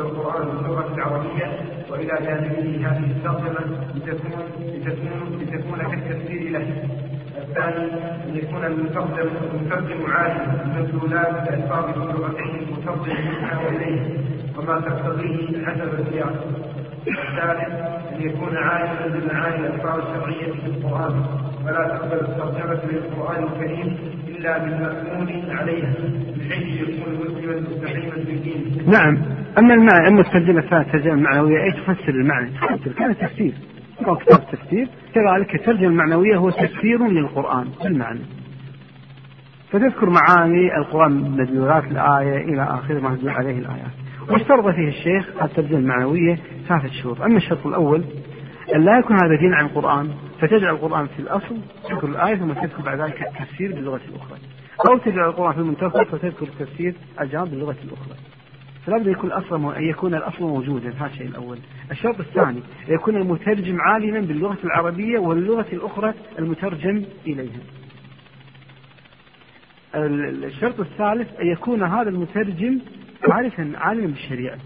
[0.01, 3.59] القرآن باللغة العربية وإلى جانبه هذه الترجمة
[3.95, 6.83] لتكون لتكون لتكون كالتفسير له.
[7.37, 7.85] الثاني
[8.29, 14.17] أن يكون المترجم المترجم عالما بمدلولات الألفاظ اللغتين المترجم منها وإليه
[14.57, 16.68] وما تقتضيه حسب السياق
[17.07, 17.73] الثالث
[18.15, 21.23] أن يكون عالما بمعاني الألفاظ الشرعية في القرآن.
[21.65, 23.97] فلا تقبل الترجمة للقرآن الكريم
[24.27, 25.93] إلا بالمأمون عليها
[26.37, 28.83] بحيث يكون مسلما مستقيما في الدين.
[28.87, 29.17] نعم،
[29.57, 33.53] أما المعنى أما الترجمة الثانية الترجمة المعنوية أي تفسر المعنى؟ تفسر كان تفسير.
[34.07, 34.87] هو كتاب تفسير.
[35.15, 38.19] كذلك الترجمة المعنوية هو تفسير للقرآن بالمعنى
[39.71, 44.08] فتذكر معاني القرآن مدلولات الآية إلى آخر ما تدل عليه الآيات.
[44.29, 47.21] واشترط فيه الشيخ؟ الترجمة المعنوية ثلاثة شروط.
[47.21, 48.03] أما الشرط الأول
[48.75, 50.11] أن لا يكون هذا دين عن القرآن
[50.41, 51.57] فتجعل القرآن في الأصل
[51.89, 54.37] تذكر الآية ثم تذكر بعد ذلك التفسير باللغة الأخرى.
[54.89, 58.15] أو تجعل القرآن في المنتصف فتذكر التفسير الجواب باللغة الأخرى.
[58.85, 60.89] فلا بد يكون الأصل أن يكون الأصل موجودا.
[60.89, 61.57] هذا الشيء الأول.
[61.91, 62.59] الشرط الثاني
[62.89, 67.59] أن يكون المترجم عالما باللغة العربية واللغة الأخرى المترجم إليها.
[69.95, 72.79] الشرط الثالث أن يكون هذا المترجم
[73.23, 74.59] عارفا عالما بالشريعة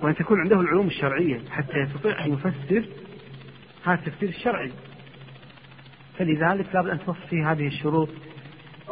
[0.00, 2.84] وأن تكون عنده العلوم الشرعية حتى يستطيع أن يفسر
[3.84, 4.72] هذا التفسير الشرعي.
[6.18, 8.08] فلذلك لابد أن توفي هذه الشروط.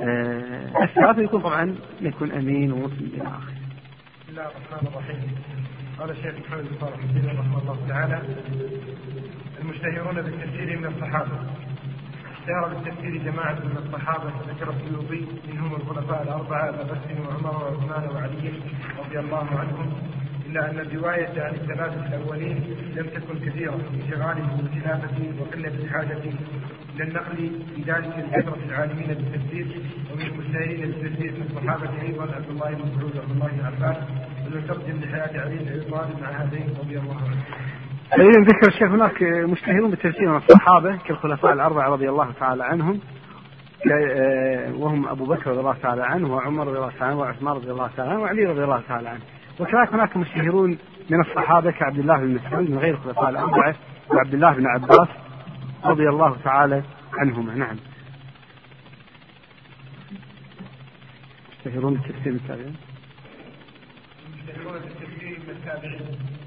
[0.03, 3.53] آه الثلاثة يكون طبعا يكون أمين ومسلم إلى آخره.
[4.23, 5.37] بسم الله الرحمن الرحيم.
[5.99, 6.95] قال الشيخ محمد بن صالح
[7.41, 8.23] رحمه الله تعالى
[9.61, 11.47] المشتهرون بالتفسير من الصحابة.
[12.43, 18.53] اشتهر بالتفسير جماعة من الصحابة ذكر السيوطي منهم الخلفاء الأربعة أبا بكر وعمر وعثمان وعلي
[18.99, 19.93] رضي الله عنهم
[20.47, 22.57] إلا أن الرواية عن الثلاثة الأولين
[22.97, 26.19] لم تكن كثيرة لانشغالهم بالخلافة وقلة الحاجة
[26.95, 27.37] إلى النقل
[27.77, 29.67] في ذلك لكثرة العالمين بالتفسير
[30.13, 33.97] ومن المجتهدين بالتفسير من الصحابة أيضا عبد الله بن مسعود وعبد الله بن عباس
[34.45, 37.43] والمترجم لحياة علي بن أبي طالب مع هذين رضي الله عنهم.
[38.19, 43.01] إذا ذكر الشيخ هناك مشتهرون بالتفسير من الصحابة كالخلفاء الأربعة رضي الله تعالى عنهم
[43.93, 47.71] آه، وهم أبو بكر رضي الله تعالى عنه وعمر رضي الله تعالى عنه وعثمان رضي
[47.71, 49.21] الله تعالى عنه وعلي رضي الله تعالى عنه.
[49.61, 50.79] وكذلك هناك مشتهرون
[51.11, 53.75] من الصحابة كعبد الله بن مسعود من غير الخلفاء الأربعة
[54.11, 55.09] وعبد الله بن عباس
[55.85, 56.83] رضي الله تعالى
[57.13, 57.55] عنهما.
[57.55, 57.77] نعم.
[61.59, 62.77] يشتهرون بالتفسير التابعين.
[64.39, 66.42] يشتهرون بالتفسير من التابعين.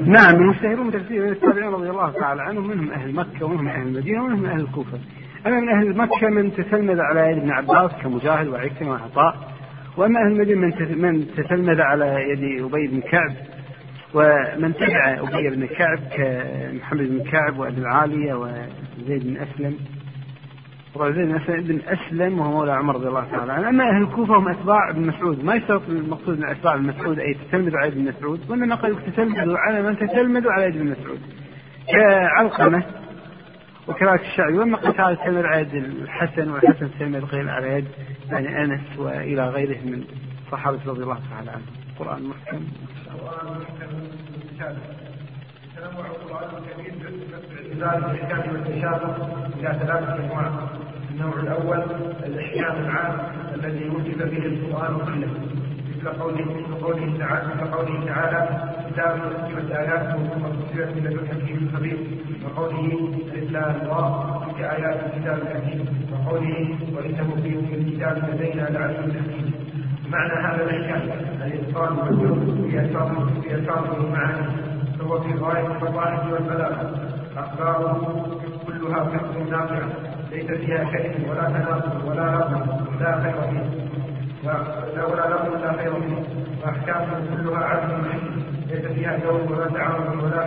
[0.00, 4.24] من نعم المشتهرون بتفسير التابعين رضي الله تعالى عنهم منهم أهل مكة ومنهم أهل المدينة
[4.24, 4.98] ومنهم أهل الكوفة.
[5.46, 9.59] أما من أهل مكة من تتلمذ على يد ابن عباس كمجاهد وعكرمة وعطاء
[9.96, 13.32] وأما أهل المدينة من تتلمذ على يد أبي بن كعب
[14.14, 19.76] ومن تبع أبي بن كعب كمحمد بن كعب وأبي العالية وزيد بن أسلم.
[20.94, 23.68] وزيد بن أسلم بن أسلم وهو مولى عمر رضي الله تعالى عنه.
[23.68, 25.44] أما أهل الكوفة هم أتباع ابن مسعود.
[25.44, 29.54] ما يشترط المقصود من أتباع ابن مسعود أي تتلمذ على ابن مسعود وإنما قد تتلمذ
[29.56, 31.20] على من تتلمذ على ابن مسعود.
[31.88, 32.82] كعلقمة
[33.90, 37.88] وكذلك الشعبي واما قتال تلمذ على يد الحسن والحسن تلمذ غير على يد
[38.30, 40.04] يعني انس والى غيره من
[40.52, 42.66] صحابه رضي الله تعالى عنهم القران محكم
[45.76, 46.98] تنوع القرآن الكريم
[47.78, 49.16] باعتبار الإحكام والتشابه
[49.58, 50.50] إلى ثلاثة أنواع
[51.10, 51.82] النوع الأول
[52.26, 53.18] الإحكام العام
[53.54, 55.30] الذي وجد به القرآن كله
[56.00, 58.48] مثل قوله مثل قوله تعالى مثل قوله تعالى
[58.90, 61.98] كتاب أحكمت آياته ثم فصلت من لدن حكيم خبير
[62.44, 69.54] وقوله الإسلام الله تلك آيات الكتاب الحكيم وقوله وإنه في الكتاب لدينا لعلم حكيم
[70.10, 71.02] معنى هذا الإحكام
[71.46, 72.80] الإتقان والجهد
[73.50, 76.94] ألفاظه ومعانيه فهو في غاية الفصاحة والبلاغة
[77.36, 78.26] أخباره
[78.66, 79.82] كلها فقه نافع
[80.32, 83.89] ليس فيها كلم ولا تناقض ولا لفظ لا خير فيه.
[84.44, 86.22] لا ولا لفظ لا خير فيه.
[86.62, 88.02] وأحكامه كلها عدل
[88.68, 90.46] ليس فيها يوم ولا تعاون ولا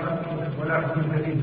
[0.62, 1.40] ولا حكم سليم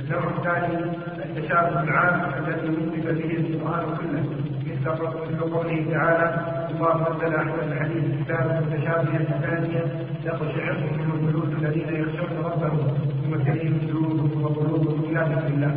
[0.00, 0.84] النوع الثاني
[1.24, 4.24] التشابه العام الذي وصف به القرآن كله.
[4.66, 6.26] مثل قوله تعالى
[6.70, 9.82] الله نزل احسن الحديث كتابا متشابها ثانيا
[10.24, 12.78] يقشعر منه جلود الذين يخشون ربهم
[13.22, 15.74] ثم تلين جلودهم وقلوبهم إلى ذكر الله.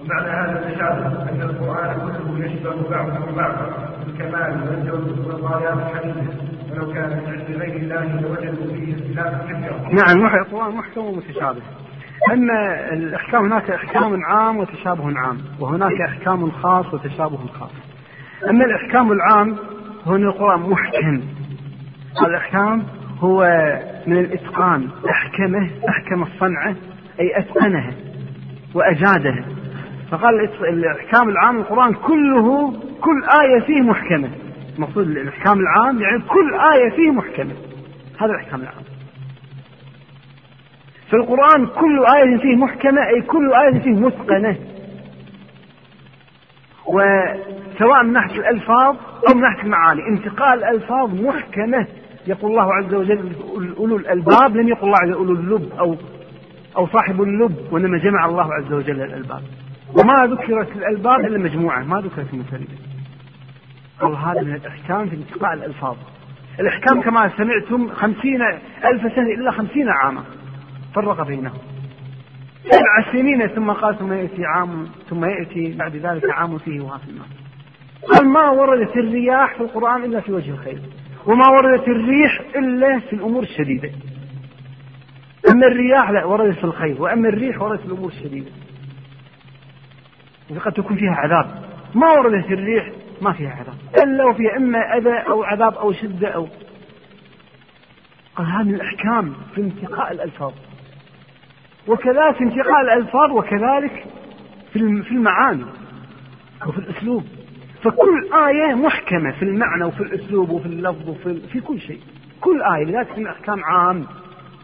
[0.00, 3.89] ومعنى هذا التشابه أن القرآن كله يشبه بعضه بعضا.
[4.10, 6.26] بالكمال والجود والغايات الحديثة
[6.72, 9.92] ولو كان من عند غير الله لوجدوا فيه اختلافا كثيرا.
[9.92, 11.62] نعم القران محكم ومتشابه.
[12.32, 17.70] أما الأحكام هناك أحكام عام وتشابه عام وهناك أحكام خاص وتشابه خاص
[18.50, 19.56] أما الإحكام العام
[20.04, 21.20] هو أن القرآن محكم
[22.26, 22.82] الإحكام
[23.20, 23.42] هو
[24.06, 26.74] من الإتقان أحكمه أحكم الصنعة
[27.20, 27.92] أي أتقنها
[28.74, 29.44] وأجادها
[30.10, 34.28] فقال الإحكام العام القرآن كله كل آية فيه محكمة.
[34.76, 37.52] المقصود الإحكام العام يعني كل آية فيه محكمة.
[38.18, 38.82] هذا الإحكام العام.
[41.10, 44.56] في القرآن كل آية فيه محكمة أي كل آية فيه متقنة.
[46.86, 48.96] وسواء من ناحية الألفاظ
[49.28, 50.00] أو من ناحية المعاني.
[50.08, 51.86] انتقال الألفاظ محكمة.
[52.26, 53.32] يقول الله عز وجل
[53.78, 55.96] أولو الألباب لم يقل الله عز وجل أولو اللب أو
[56.76, 59.42] أو صاحب اللب وإنما جمع الله عز وجل الألباب.
[59.94, 62.26] وما ذكرت الألباب إلا مجموعة ما ذكرت
[64.00, 65.96] قال هذا من الإحكام في انتقاء الألفاظ.
[66.60, 68.42] الإحكام كما سمعتم خمسين
[68.84, 70.24] ألف سنة إلا خمسين عاما
[70.94, 71.58] فرق بينهم.
[72.64, 77.10] سبع سنين ثم قال ثم يأتي عام ثم يأتي بعد ذلك عام فيه وها في
[77.10, 77.26] النار
[78.12, 80.80] قال ما وردت الرياح في القرآن إلا في وجه الخير.
[81.26, 83.90] وما وردت الريح إلا في الأمور الشديدة.
[85.50, 87.02] أما الرياح لا وردت في الخير.
[87.02, 88.50] وأما الريح وردت في الأمور الشديدة.
[90.56, 91.62] وقد تكون فيها عذاب
[91.94, 92.90] ما وردت الريح
[93.22, 94.04] ما فيها عذاب.
[94.04, 96.48] إلا وفيها إما أذى أو عذاب أو شدة أو
[98.36, 100.52] قال هذه الأحكام في انتقاء الألفاظ.
[101.88, 104.04] وكذلك في انتقاء الألفاظ وكذلك
[104.72, 105.64] في في المعاني
[106.66, 107.24] وفي الأسلوب.
[107.82, 112.00] فكل آية محكمة في المعنى وفي الأسلوب وفي اللفظ وفي في كل شيء.
[112.40, 114.06] كل آية لذلك من أحكام عام.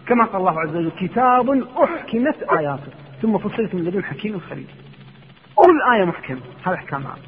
[0.07, 2.93] كما قال الله عز وجل كتاب أحكمت آياته.
[3.22, 4.66] ثم فصلت من لدن حكيم خبير.
[5.57, 7.07] كل آية محكمة هذا أحكام.
[7.07, 7.19] عام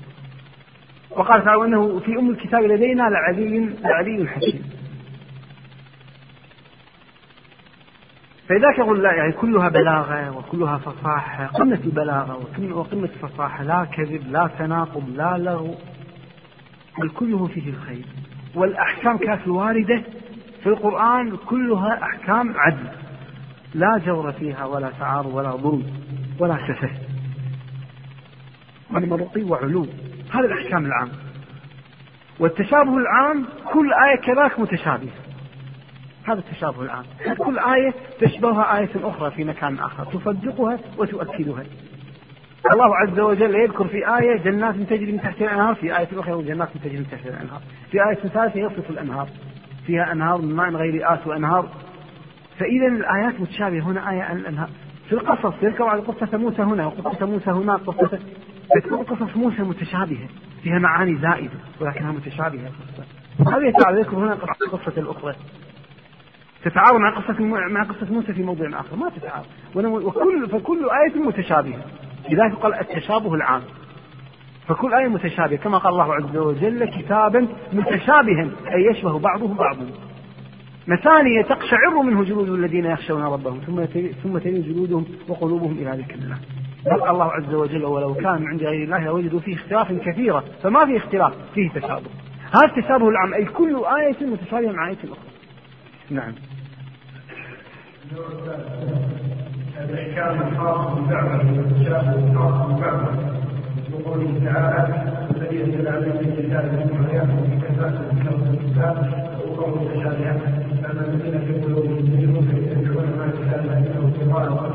[1.10, 4.62] وقال تعالى إنه في أم الكتاب لدينا لعلي لعلي حكيم.
[8.48, 12.36] فلذلك يقول لا يعني كلها بلاغة وكلها فصاحة قمة البلاغة
[12.72, 15.74] وقمه الفصاحة لا كذب لا تناقض لا لغو
[16.98, 18.06] بل كله فيه الخير.
[18.54, 20.02] والأحكام كانت الواردة
[20.62, 22.88] في القرآن كلها أحكام عدل.
[23.74, 25.86] لا جور فيها ولا تعارض ولا ظلم
[26.38, 27.07] ولا سفه
[28.90, 29.86] بل رقي وعلو
[30.30, 31.08] هذا الأحكام العام.
[32.40, 35.12] والتشابه العام كل آية كذلك متشابهة.
[36.24, 37.04] هذا التشابه العام.
[37.38, 40.04] كل آية تشبهها آية أخرى في مكان آخر.
[40.04, 41.64] تصدقها وتؤكدها.
[42.72, 45.74] الله عز وجل يذكر في آية جنات تجري من تحتها الأنهار.
[45.74, 47.60] في آية أخرى جنات تجري من تحتها الأنهار.
[47.90, 49.28] في آية ثالثة يصف الأنهار.
[49.86, 51.68] فيها أنهار من ماء غير آت وأنهار.
[52.58, 53.80] فإذا الآيات متشابهة.
[53.80, 54.68] هنا آية عن الأنهار.
[55.08, 58.18] في القصص يذكر على قصة موسى هنا وقصة موسى هناك قصة
[58.74, 60.28] فتكون قصص موسى متشابهة
[60.62, 62.70] فيها معاني زائدة ولكنها متشابهة.
[63.38, 64.34] هذه تعالى يذكر هنا
[64.72, 65.34] قصة الأخرى.
[66.64, 69.46] تتعارض مع قصة مع قصة موسى في موضع آخر ما تتعارض.
[69.74, 71.84] وكل فكل آية متشابهة.
[72.30, 73.62] لذلك قال التشابه العام.
[74.68, 79.86] فكل آية متشابهة كما قال الله عز وجل كتابا متشابها أي يشبه بعضه بعضا.
[80.86, 83.84] مثانية تقشعر منه جلود الذين يخشون ربهم ثم
[84.22, 86.38] ثم تلين جلودهم وقلوبهم إلى ذكر الله.
[86.86, 90.96] قال الله عز وجل ولو كان عند غير الله لوجدوا فيه اختلافا كثيرا فما في
[90.96, 92.10] اختلاف فيه تشابه.
[92.54, 95.18] هذا التشابه العام أي كل آية متشابهة مع آية أخرى.
[96.10, 96.32] نعم.
[99.80, 102.18] الإحكام الخاص الكتاب من الكتاب
[113.64, 114.67] الذين ما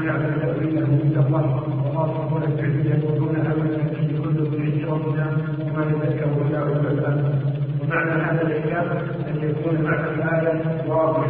[0.00, 1.44] وما يعلم تأويله إلا الله
[1.84, 5.26] وخاصة العلم يقولون آمنا به كل من شرطنا
[5.60, 7.42] وما يذكر إلا أولو الألباب
[7.82, 8.86] ومعنى هذا الإحكام
[9.28, 11.28] أن يكون معنى الآية واضحا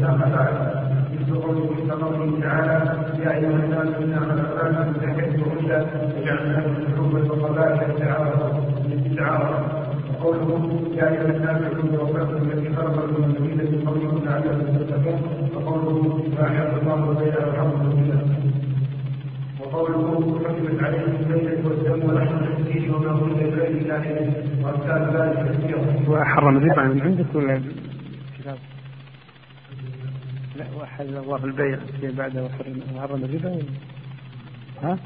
[0.00, 0.54] ساق بعد
[1.12, 2.76] مثل قوله تعالى.
[3.24, 5.86] يا أيها الناس إنا خلقناكم من ذكر وأنثى
[6.16, 9.68] وجعلناكم شعوبا وقبائل لتعارفوا لتعارفوا
[10.20, 15.43] وقوله يا أيها الناس اعبدوا ربكم الذي خلقكم من مدينه قبلكم لعلكم تتقون.
[15.54, 17.94] وقوله ما حب الله بين ارحمكم
[19.60, 24.04] وقوله حكمت عليهم الليلة والدم ولحم الخنزير وما ظل غير الله
[24.62, 26.08] وأمثال ذلك كثيرا.
[26.08, 27.62] وحرم الربا من عندك ولا
[28.38, 28.58] كتاب؟
[30.56, 32.44] لا وحل الله البيع بعده
[32.96, 33.62] وحرم الربا
[34.82, 34.98] ها؟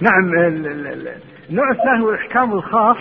[0.00, 0.24] نعم
[1.50, 2.96] النوع الثاني هو الإحكام الخاص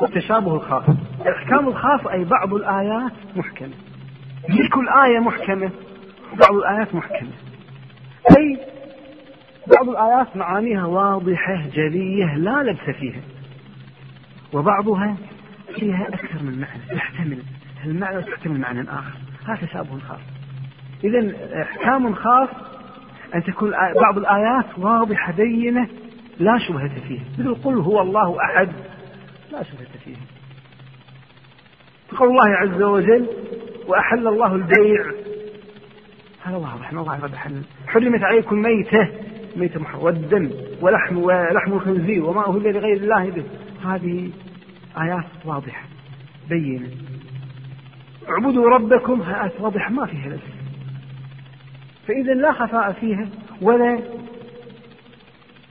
[0.00, 0.84] والتشابه الخاص
[1.20, 3.74] الإحكام الخاص أي بعض الآيات محكمة.
[4.48, 5.70] مش كل آية محكمة
[6.32, 7.30] بعض الآيات محكمة.
[8.38, 8.58] أي
[9.66, 13.20] بعض الآيات معانيها واضحة جلية لا لبس فيها.
[14.52, 15.16] وبعضها
[15.74, 17.42] فيها أكثر من معنى تحتمل.
[17.84, 19.18] المعنى تحتمل معنى آخر.
[19.46, 20.20] هذا تشابه خاص.
[21.04, 22.48] إذا إحكام خاص
[23.34, 25.88] أن تكون بعض الآيات واضحة بينة
[26.40, 28.68] لا شبهة فيه مثل قل هو الله أحد
[29.52, 30.37] لا شبهة فيها.
[32.16, 33.26] قول الله عز وجل
[33.86, 35.04] وأحل الله البيع.
[36.44, 39.08] هذا واضح ما الله أحل حرمت عليكم ميتة
[39.56, 40.50] ميتة والدم
[40.80, 43.44] ولحم ولحم الخنزير وما أهل لغير الله به.
[43.84, 44.30] هذه
[45.00, 45.82] آيات واضحة
[46.48, 46.88] بينة.
[48.28, 50.42] اعبدوا ربكم آيات واضحة ما فيها لبس
[52.08, 53.26] فإذا لا خفاء فيها
[53.62, 53.98] ولا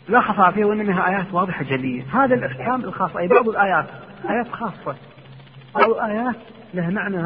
[0.10, 2.04] لا خفاء فيها وإنما آيات واضحة جلية.
[2.14, 3.86] هذا الأحكام الخاصة أي بعض الآيات
[4.30, 4.96] آيات خاصة.
[5.78, 6.36] بعض الآيات
[6.74, 7.18] لها معنى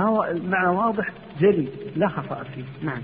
[0.48, 2.64] معنى واضح جلي لا خفاء فيه.
[2.84, 3.02] نعم.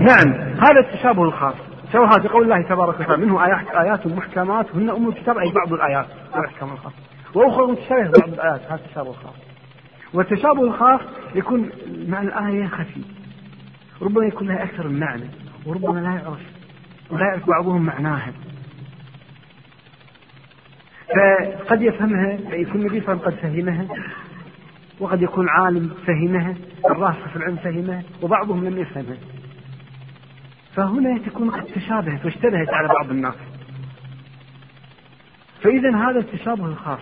[0.00, 1.54] نعم هذا التشابه الخاص.
[1.92, 5.72] سواء في قول الله تبارك وتعالى منه آيات آيات محكمات هن أم الكتاب أي بعض
[5.72, 6.06] الآيات.
[6.36, 6.96] الأحكام الخاصة
[7.34, 9.45] وأخرى متشابهة بعض الآيات هذا التشابه الخاص.
[10.12, 11.00] والتشابه الخاص
[11.34, 11.70] يكون
[12.08, 13.00] مع الآية خفي.
[14.02, 15.24] ربما يكون لها أكثر من معنى
[15.66, 16.40] وربما لا يعرف
[17.10, 18.32] ولا يعرف بعضهم معناها.
[21.64, 23.86] فقد يفهمها يكون النبي صلى الله عليه وسلم قد فهمها
[25.00, 26.54] وقد يكون عالم فهمها
[26.90, 29.16] الراسخ في العلم فهمها وبعضهم لم يفهمها.
[30.74, 33.34] فهنا تكون قد تشابهت واشتبهت على بعض الناس.
[35.62, 37.00] فإذا هذا التشابه الخاص.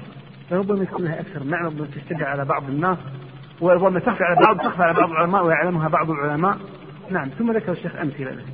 [0.51, 2.99] فربما يكون لها أكثر معنى ربما تشتبه على بعض الناس
[3.61, 6.59] وربما تخفى على بعض تخفى على بعض العلماء ويعلمها بعض العلماء.
[7.11, 8.31] نعم ثم ذكر الشيخ أمثلة.
[8.31, 8.45] له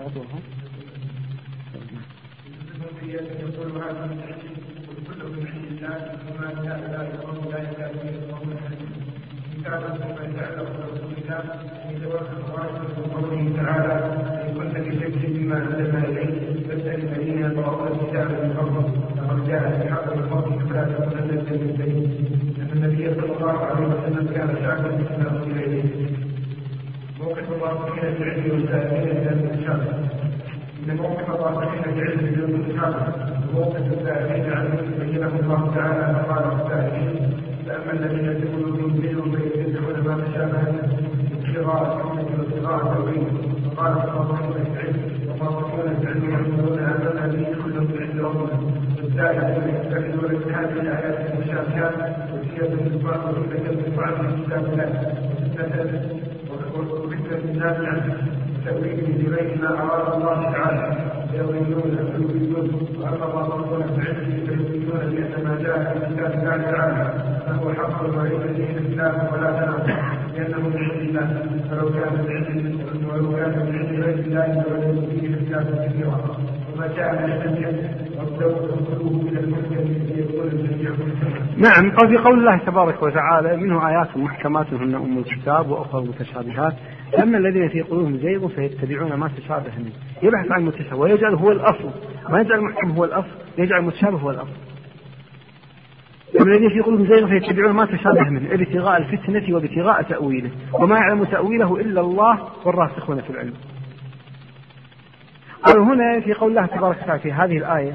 [4.88, 5.96] والكل من الله
[6.28, 8.54] وما لا لا يقوم لا يكاد يقوم
[9.56, 11.42] كتابا فيما يتعلق برسول الله
[13.14, 14.41] قوله تعالى
[15.52, 18.84] مما انزلنا اليك فاسال الذين يقرؤون الكتاب من قبل
[19.16, 22.10] لقد جاء في حق القوم فلا تكونن من المبتدئين
[22.62, 25.82] أن النبي صلى الله عليه وسلم كان شاكرا بما انزل إليه.
[27.20, 29.92] موقف الراسخين في العلم والسائلين إلى المتشابه
[30.88, 33.06] إن موقف الراسخين في العلم بدون متشابه
[33.54, 34.68] وموقف السائلين عن
[35.00, 37.32] بينه الله تعالى فقال السائلين
[37.66, 40.62] فأما الذين في قلوبهم زيغ فيتبعون ما تشابه
[41.32, 43.26] ابتغاء الفتنه وابتغاء التوحيد
[43.76, 45.11] فقال صلى الله عليه وسلم
[45.42, 48.58] وقاصدون العلم يقولون امنا به كل من عند ربنا
[49.02, 51.94] والسائلون يستعملون من هذه الايات المشابهات
[52.32, 54.88] وهي بالنسبة وهي بالنسبة عن كتاب الله
[56.78, 58.16] وفتنه الناس عنه
[58.64, 60.96] تأويله بغير ما أراد الله تعالى
[61.34, 67.14] يظنون فيؤمنون وأما الراسخون في العلم فيؤمنون بأن ما جاء في كتاب الله تعالى
[67.46, 68.06] فهو حق
[68.56, 71.26] فيه اختلاف ولا تناقض لأنه من عند الله.
[71.70, 76.36] فلو كان من عند ولو كان من عند غير الله لوجدوا فيه اختلافا كثيرا
[76.74, 78.02] وما جاء من عند
[81.56, 86.74] نعم قال في قول الله تبارك وتعالى منه آيات محكمات هن أم الكتاب وأخرى متشابهات.
[87.22, 89.92] أما الذين في قلوبهم زيغ فيتبعون ما تشابه منه.
[90.22, 91.90] يبحث عن المتشابه ويجعل هو الأصل.
[92.28, 93.28] ما يجعل المحكم هو الأصل
[93.58, 94.71] يجعل المتشابه هو الأصل.
[96.40, 100.50] أما الذين في قلوبهم زيغ فيتبعون ما تشابه منه ابتغاء الفتنة وابتغاء تأويله.
[100.72, 103.54] وما يعلم تأويله إلا الله والراسخون في العلم.
[105.62, 107.92] قالوا هنا في قول الله تبارك وتعالى في هذه الآية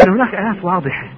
[0.00, 1.08] أن هناك آيات واضحة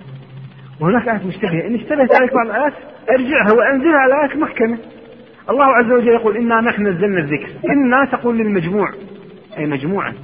[0.81, 1.67] وهناك آيات مشتبهة.
[1.67, 2.73] إن اشتبهت عليك بعض الآيات
[3.11, 4.79] ارجعها وأنزلها على آيات محكمة.
[5.51, 7.49] الله عز وجل يقول إنا نحن نزلنا الذكر.
[7.71, 8.93] إنا تقول للمجموع
[9.59, 10.15] أي مجموعة.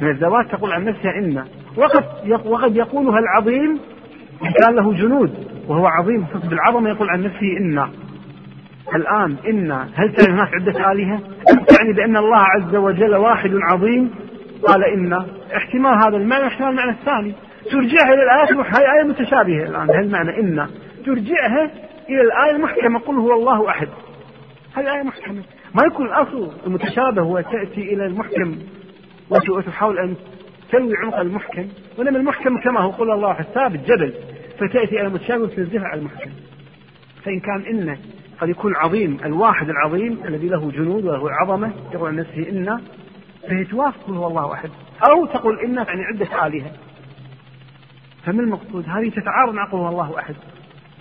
[0.00, 1.46] من الذوات تقول عن نفسها إنا.
[1.76, 2.04] وقد
[2.46, 3.80] وقد يقولها العظيم
[4.40, 5.34] كان له جنود
[5.68, 7.90] وهو عظيم بالعظمة يقول عن نفسه إنا.
[8.94, 14.10] الآن إنا هل تعني هناك عدة آلهة؟ تعني بأن الله عز وجل واحد عظيم؟
[14.66, 15.26] قال إنا.
[15.56, 17.34] احتمال هذا المعنى احتمال المعنى الثاني.
[17.70, 20.68] ترجعها إلى الآيات هذه آية متشابهة الآن هل معنى إنا؟
[21.06, 21.70] ترجعها
[22.08, 23.88] إلى الآية المحكمة قل هو الله أحد.
[24.76, 25.42] هذه آية محكمة؟
[25.74, 28.56] ما يكون الأصل المتشابه وتأتي إلى المحكم
[29.30, 30.14] وتحاول أن
[30.70, 34.14] تلوي عمق المحكم وإنما المحكم كما هو قل الله أحد ثابت جبل
[34.58, 36.30] فتأتي إلى المتشابه وتنزلها على المحكم.
[37.24, 37.98] فإن كان إن
[38.40, 42.80] قد يكون عظيم الواحد العظيم الذي له جنود وله عظمة يقول عن نفسه إن
[43.48, 44.70] فهي توافق هو الله أحد.
[45.10, 46.70] أو تقول إن يعني عدة آلهة.
[48.24, 50.34] فما المقصود؟ هذه تتعارض مع قول الله أحد.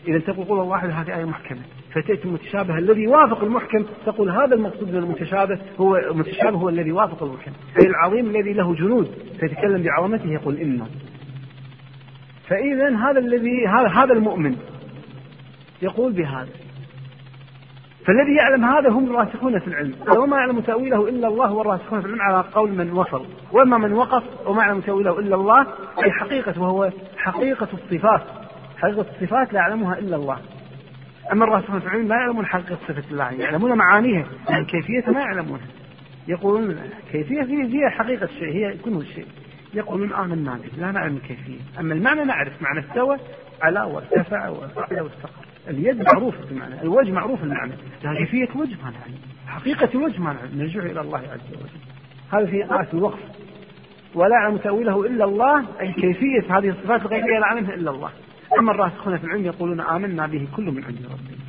[0.07, 1.61] إذا تقول قول أحد هذه آية محكمة
[1.95, 7.23] فتأتي المتشابه الذي يوافق المحكم تقول هذا المقصود من المتشابه هو المتشابه هو الذي يوافق
[7.23, 7.51] المحكم.
[7.85, 10.85] العظيم الذي له جنود فيتكلم بعظمته يقول إنا
[12.47, 14.55] فإذا هذا الذي هذا المؤمن
[15.81, 16.49] يقول بهذا.
[18.05, 19.95] فالذي يعلم هذا هم الراسخون في العلم.
[20.17, 23.25] وما يعلم تأويله إلا الله والراسخون في العلم على قول من وصل.
[23.51, 25.61] وأما من وقف وما يعلم تأويله إلا الله
[26.03, 28.44] أي حقيقة وهو حقيقة الصفات.
[28.77, 30.39] حقيقة الصفات لا يعلمها إلا الله.
[31.31, 35.67] أما الراسخون في العلم لا يعلمون حقيقة صفة الله يعلمون معانيها لكن كيفيتها ما يعلمونها.
[36.27, 36.79] يقولون
[37.11, 39.25] كيفية هي حقيقة الشيء هي كنه الشيء
[39.73, 41.59] يقولون آمنا به لا نعلم الكيفية.
[41.79, 43.17] أما المعنى نعرف معنى استوى
[43.61, 45.45] على وارتفع وصعد واستقر.
[45.67, 47.73] اليد معروفة المعنى الوجه معروف المعنى.
[48.03, 49.17] لكن كيفية وجه ما نعلم
[49.47, 50.61] حقيقة الوجه ما نعلم.
[50.61, 51.69] نرجع إلى الله عز وجل.
[52.33, 53.19] هذا في آية الوقف.
[54.15, 58.09] ولا يعلم تأويله إلا الله أي كيفية هذه الصفات الغيبية لا يعلمها إلا الله.
[58.59, 61.45] أما الراسخون في العلم يقولون آمنا به كل من عند ربنا.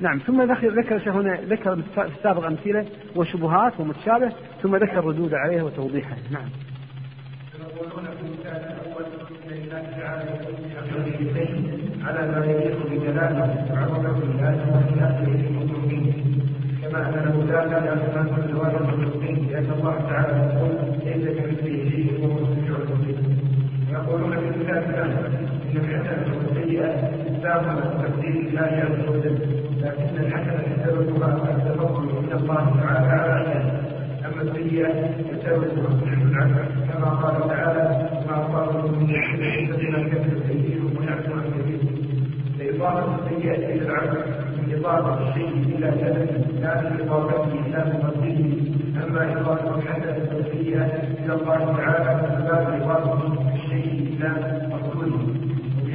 [0.00, 2.86] نعم ثم ذكر هنا ذكر في السابق أمثلة
[3.16, 4.32] وشبهات ومتشابه
[4.62, 6.48] ثم ذكر الردود عليها وتوضيحها نعم.
[12.04, 16.42] على ما يليق بجلاله وعظمه الله وفي اخره المؤمنين
[16.82, 20.70] كما ان له لا اسماء الزواج المخلوقين لأن الله تعالى يقول
[21.04, 23.16] ليس كمثله شيء وهو السميع البصير
[23.90, 26.90] ويقولون في المثال الحسنه والسيئه
[27.30, 29.26] اسلام وتقدير الله عز
[29.82, 33.62] لكن الحسنه سببها التفضل من الله تعالى على
[34.26, 34.92] اما السيئه
[35.28, 36.58] فسببها
[36.92, 41.80] كما قال تعالى ما أصابكم من حسنة فبما كسبت أيديكم ويعفو عن كثير
[42.58, 44.74] لإضافة السيئة إلى العبد من
[45.28, 48.56] الشيء إلى سبب لا من إضافته إلى مقدمه
[49.04, 50.84] أما إضافة الحسنة والسيئة
[51.24, 54.30] إلى الله تعالى فباب إضافة الشيء إلى
[54.70, 55.25] مقصوده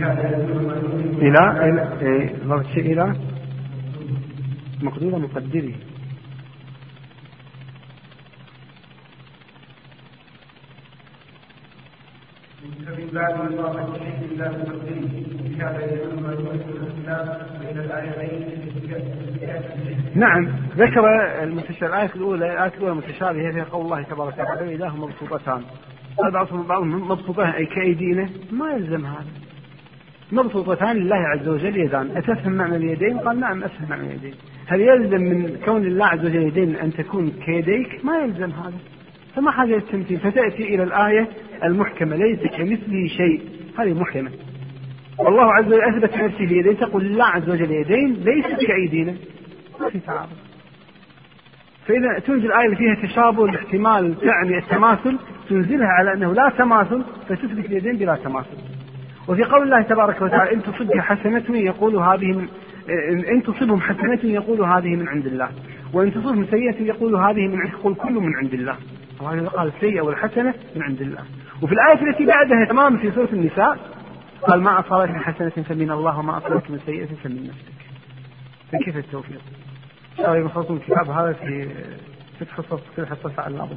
[0.02, 1.44] إلى
[2.46, 3.16] إلى الشيء إلى
[4.82, 5.74] مقدور مقدره.
[17.62, 18.62] مقدره بين
[20.16, 20.48] نعم
[20.78, 21.06] ذكر
[21.44, 25.62] المتشابه الآية الأولى الآية الأولى متشابهة فيها قول الله تبارك وتعالى إله مبسوطتان.
[26.18, 29.26] قال بعضهم بعضهم مبسوطتان أي كأيدينا ما يلزم هذا.
[30.32, 32.18] مبسوطتان لله عز وجل يدان.
[32.18, 34.34] أتفهم معنى اليدين؟ قال نعم أفهم معنى اليدين.
[34.68, 38.78] هل يلزم من كون الله عز وجل يدين أن تكون كيديك؟ ما يلزم هذا.
[39.36, 41.28] فما حاجة للتمثيل فتأتي إلى الآية
[41.64, 43.42] المحكمة ليس كمثله شيء.
[43.80, 44.32] هذه محكمة.
[45.20, 49.14] والله عز وجل أثبت نفسه بيدين تقول الله عز وجل يدين ليست كأيدينا
[49.82, 50.30] ما في تعارض.
[51.86, 55.18] فإذا تنزل الآية اللي فيها تشابه الاحتمال تعني التماثل
[55.50, 58.58] تنزلها على أنه لا تماثل فتثبت اليدين بلا تماثل.
[59.32, 62.48] وفي قول الله تبارك وتعالى إن تصبك حسنة يقول هذه من
[63.32, 65.50] إن تصبهم حسنة يقول هذه من عند الله.
[65.94, 68.76] وإن تصبهم سيئة يقول هذه من يقول كل من عند الله.
[69.22, 71.24] الله قال السيئة والحسنة من عند الله.
[71.62, 73.78] وفي الآية التي بعدها تمام في سورة النساء
[74.48, 77.82] قال ما أصابك من حسنة فمن الله وما أصابك من سيئة فمن نفسك.
[78.72, 79.42] فكيف التوفيق؟
[80.12, 81.68] إن شاء الله يخلصون الكتاب هذا في
[82.40, 83.68] ست حصص كل حصة ساعة إلا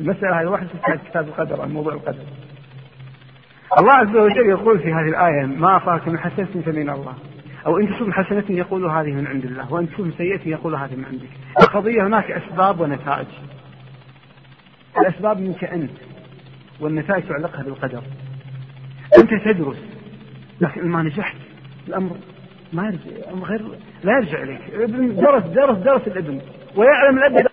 [0.00, 2.24] المسألة هذه واحدة في كتاب القدر عن موضوع القدر.
[3.78, 7.14] الله عز وجل يقول في هذه الآية ما أصابك من حسنة فمن الله.
[7.66, 11.04] أو إن تصب حسنة يقول هذه من عند الله وإن تصب سيئة يقول هذه من
[11.04, 11.28] عندك.
[11.60, 13.26] القضية هناك أسباب ونتائج.
[15.00, 15.90] الأسباب منك أنت
[16.80, 18.02] والنتائج تعلقها بالقدر.
[19.18, 19.78] أنت تدرس
[20.60, 21.36] لكن ما نجحت
[21.88, 22.16] الأمر.
[22.72, 23.62] ما يرجع غير
[24.04, 24.60] لا يرجع إليك.
[24.74, 26.40] ابن درس درس درس الابن.
[26.76, 27.46] ويعلم الأب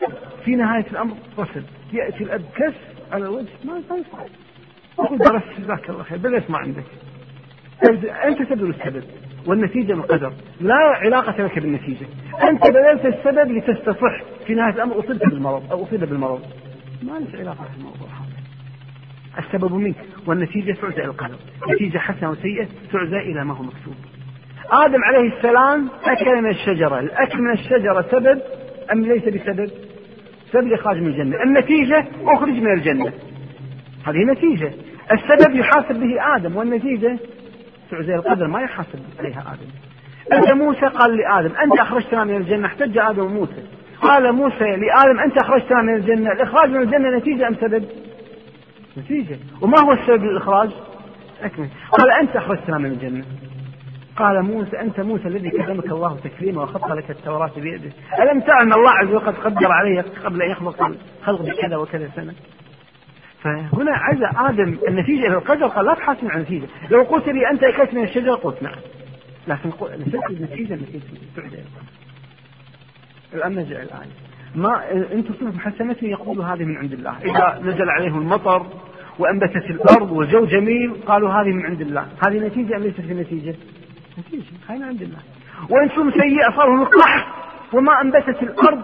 [0.46, 1.64] في نهاية الأمر رسل.
[1.94, 2.74] يأتي الأب كس
[3.12, 4.20] على الوجه ما يصح
[5.04, 6.18] يقول درست جزاك الله خير.
[6.18, 6.84] بليت ما عندك.
[8.26, 9.04] أنت تدرس السبب
[9.46, 10.04] والنتيجة من
[10.62, 12.06] لا علاقة لك بالنتيجة.
[12.50, 16.42] أنت بذلت السبب لتستصح في نهاية الأمر أصبت بالمرض أو أصيب بالمرض.
[17.04, 18.40] ما لك علاقة في الموضوع هذا؟
[19.48, 19.96] السبب منك
[20.28, 21.36] والنتيجة تعزى إلى القدر.
[21.74, 23.96] نتيجة حسنة وسيئة تعزى إلى ما هو مكتوب
[24.72, 27.00] آدم عليه السلام أكل من الشجرة.
[27.00, 28.42] الأكل من الشجرة سبب
[28.92, 29.72] أم ليس بسبب؟
[30.52, 31.44] سبب الإخراج من الجنة.
[31.44, 33.14] النتيجة أخرج من الجنة.
[34.06, 34.74] هذه نتيجة.
[35.12, 37.18] السبب يحاسب به آدم والنتيجة
[37.92, 39.70] تعزى القدر ما يحاسب عليها آدم.
[40.34, 43.64] أنت موسى قال لآدم أنت أخرجتنا من الجنة احتج آدم وموسى.
[44.02, 47.86] قال موسى لآدم أنت أخرجتنا من الجنة الإخراج من الجنة نتيجة أم سبب؟
[48.98, 49.38] نتيجة.
[49.62, 50.70] وما هو السبب للإخراج؟
[51.44, 51.68] أكمل.
[51.92, 53.26] قال أنت أخرجتنا من الجنة.
[54.16, 57.92] قال موسى أنت موسى الذي كلمك الله تكريما وخط لك التوراة بيده.
[58.20, 60.92] ألم تعلم الله عز وجل قد قدر عليه قبل أن يخلق
[61.22, 62.34] الخلق بكذا وكذا سنة؟
[63.44, 66.68] فهنا عز آدم النتيجة إلى القدر قال لا تحاسب عن النتيجة.
[66.90, 68.76] لو قلت لي أنت أكلت من الشجرة قلت نعم.
[69.48, 69.72] لكن
[70.30, 71.00] النتيجة التي
[71.36, 71.64] تعد
[73.34, 74.12] الآن نرجع الآية
[74.56, 77.16] ما إن تصبح حسنة يقول هذه من عند الله.
[77.26, 78.66] إذا نزل عليهم المطر
[79.20, 82.08] وأنبتت الأرض والجو جميل قالوا هذه من عند الله.
[82.24, 83.56] هذه نتيجة أم ليست نتيجة؟
[84.20, 84.44] نتيجة.
[84.68, 85.20] هذه من عند الله.
[85.70, 87.26] وإن ثم سيئة صاروا القحط
[87.74, 88.84] وما أنبتت الأرض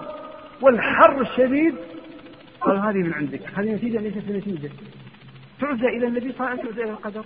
[0.61, 1.75] والحر الشديد
[2.66, 4.70] قالوا هذه من عندك هذه نتيجة ليست نتيجة
[5.59, 7.26] تعزى إلى النبي صلى الله عليه وسلم تعزى إلى القدر.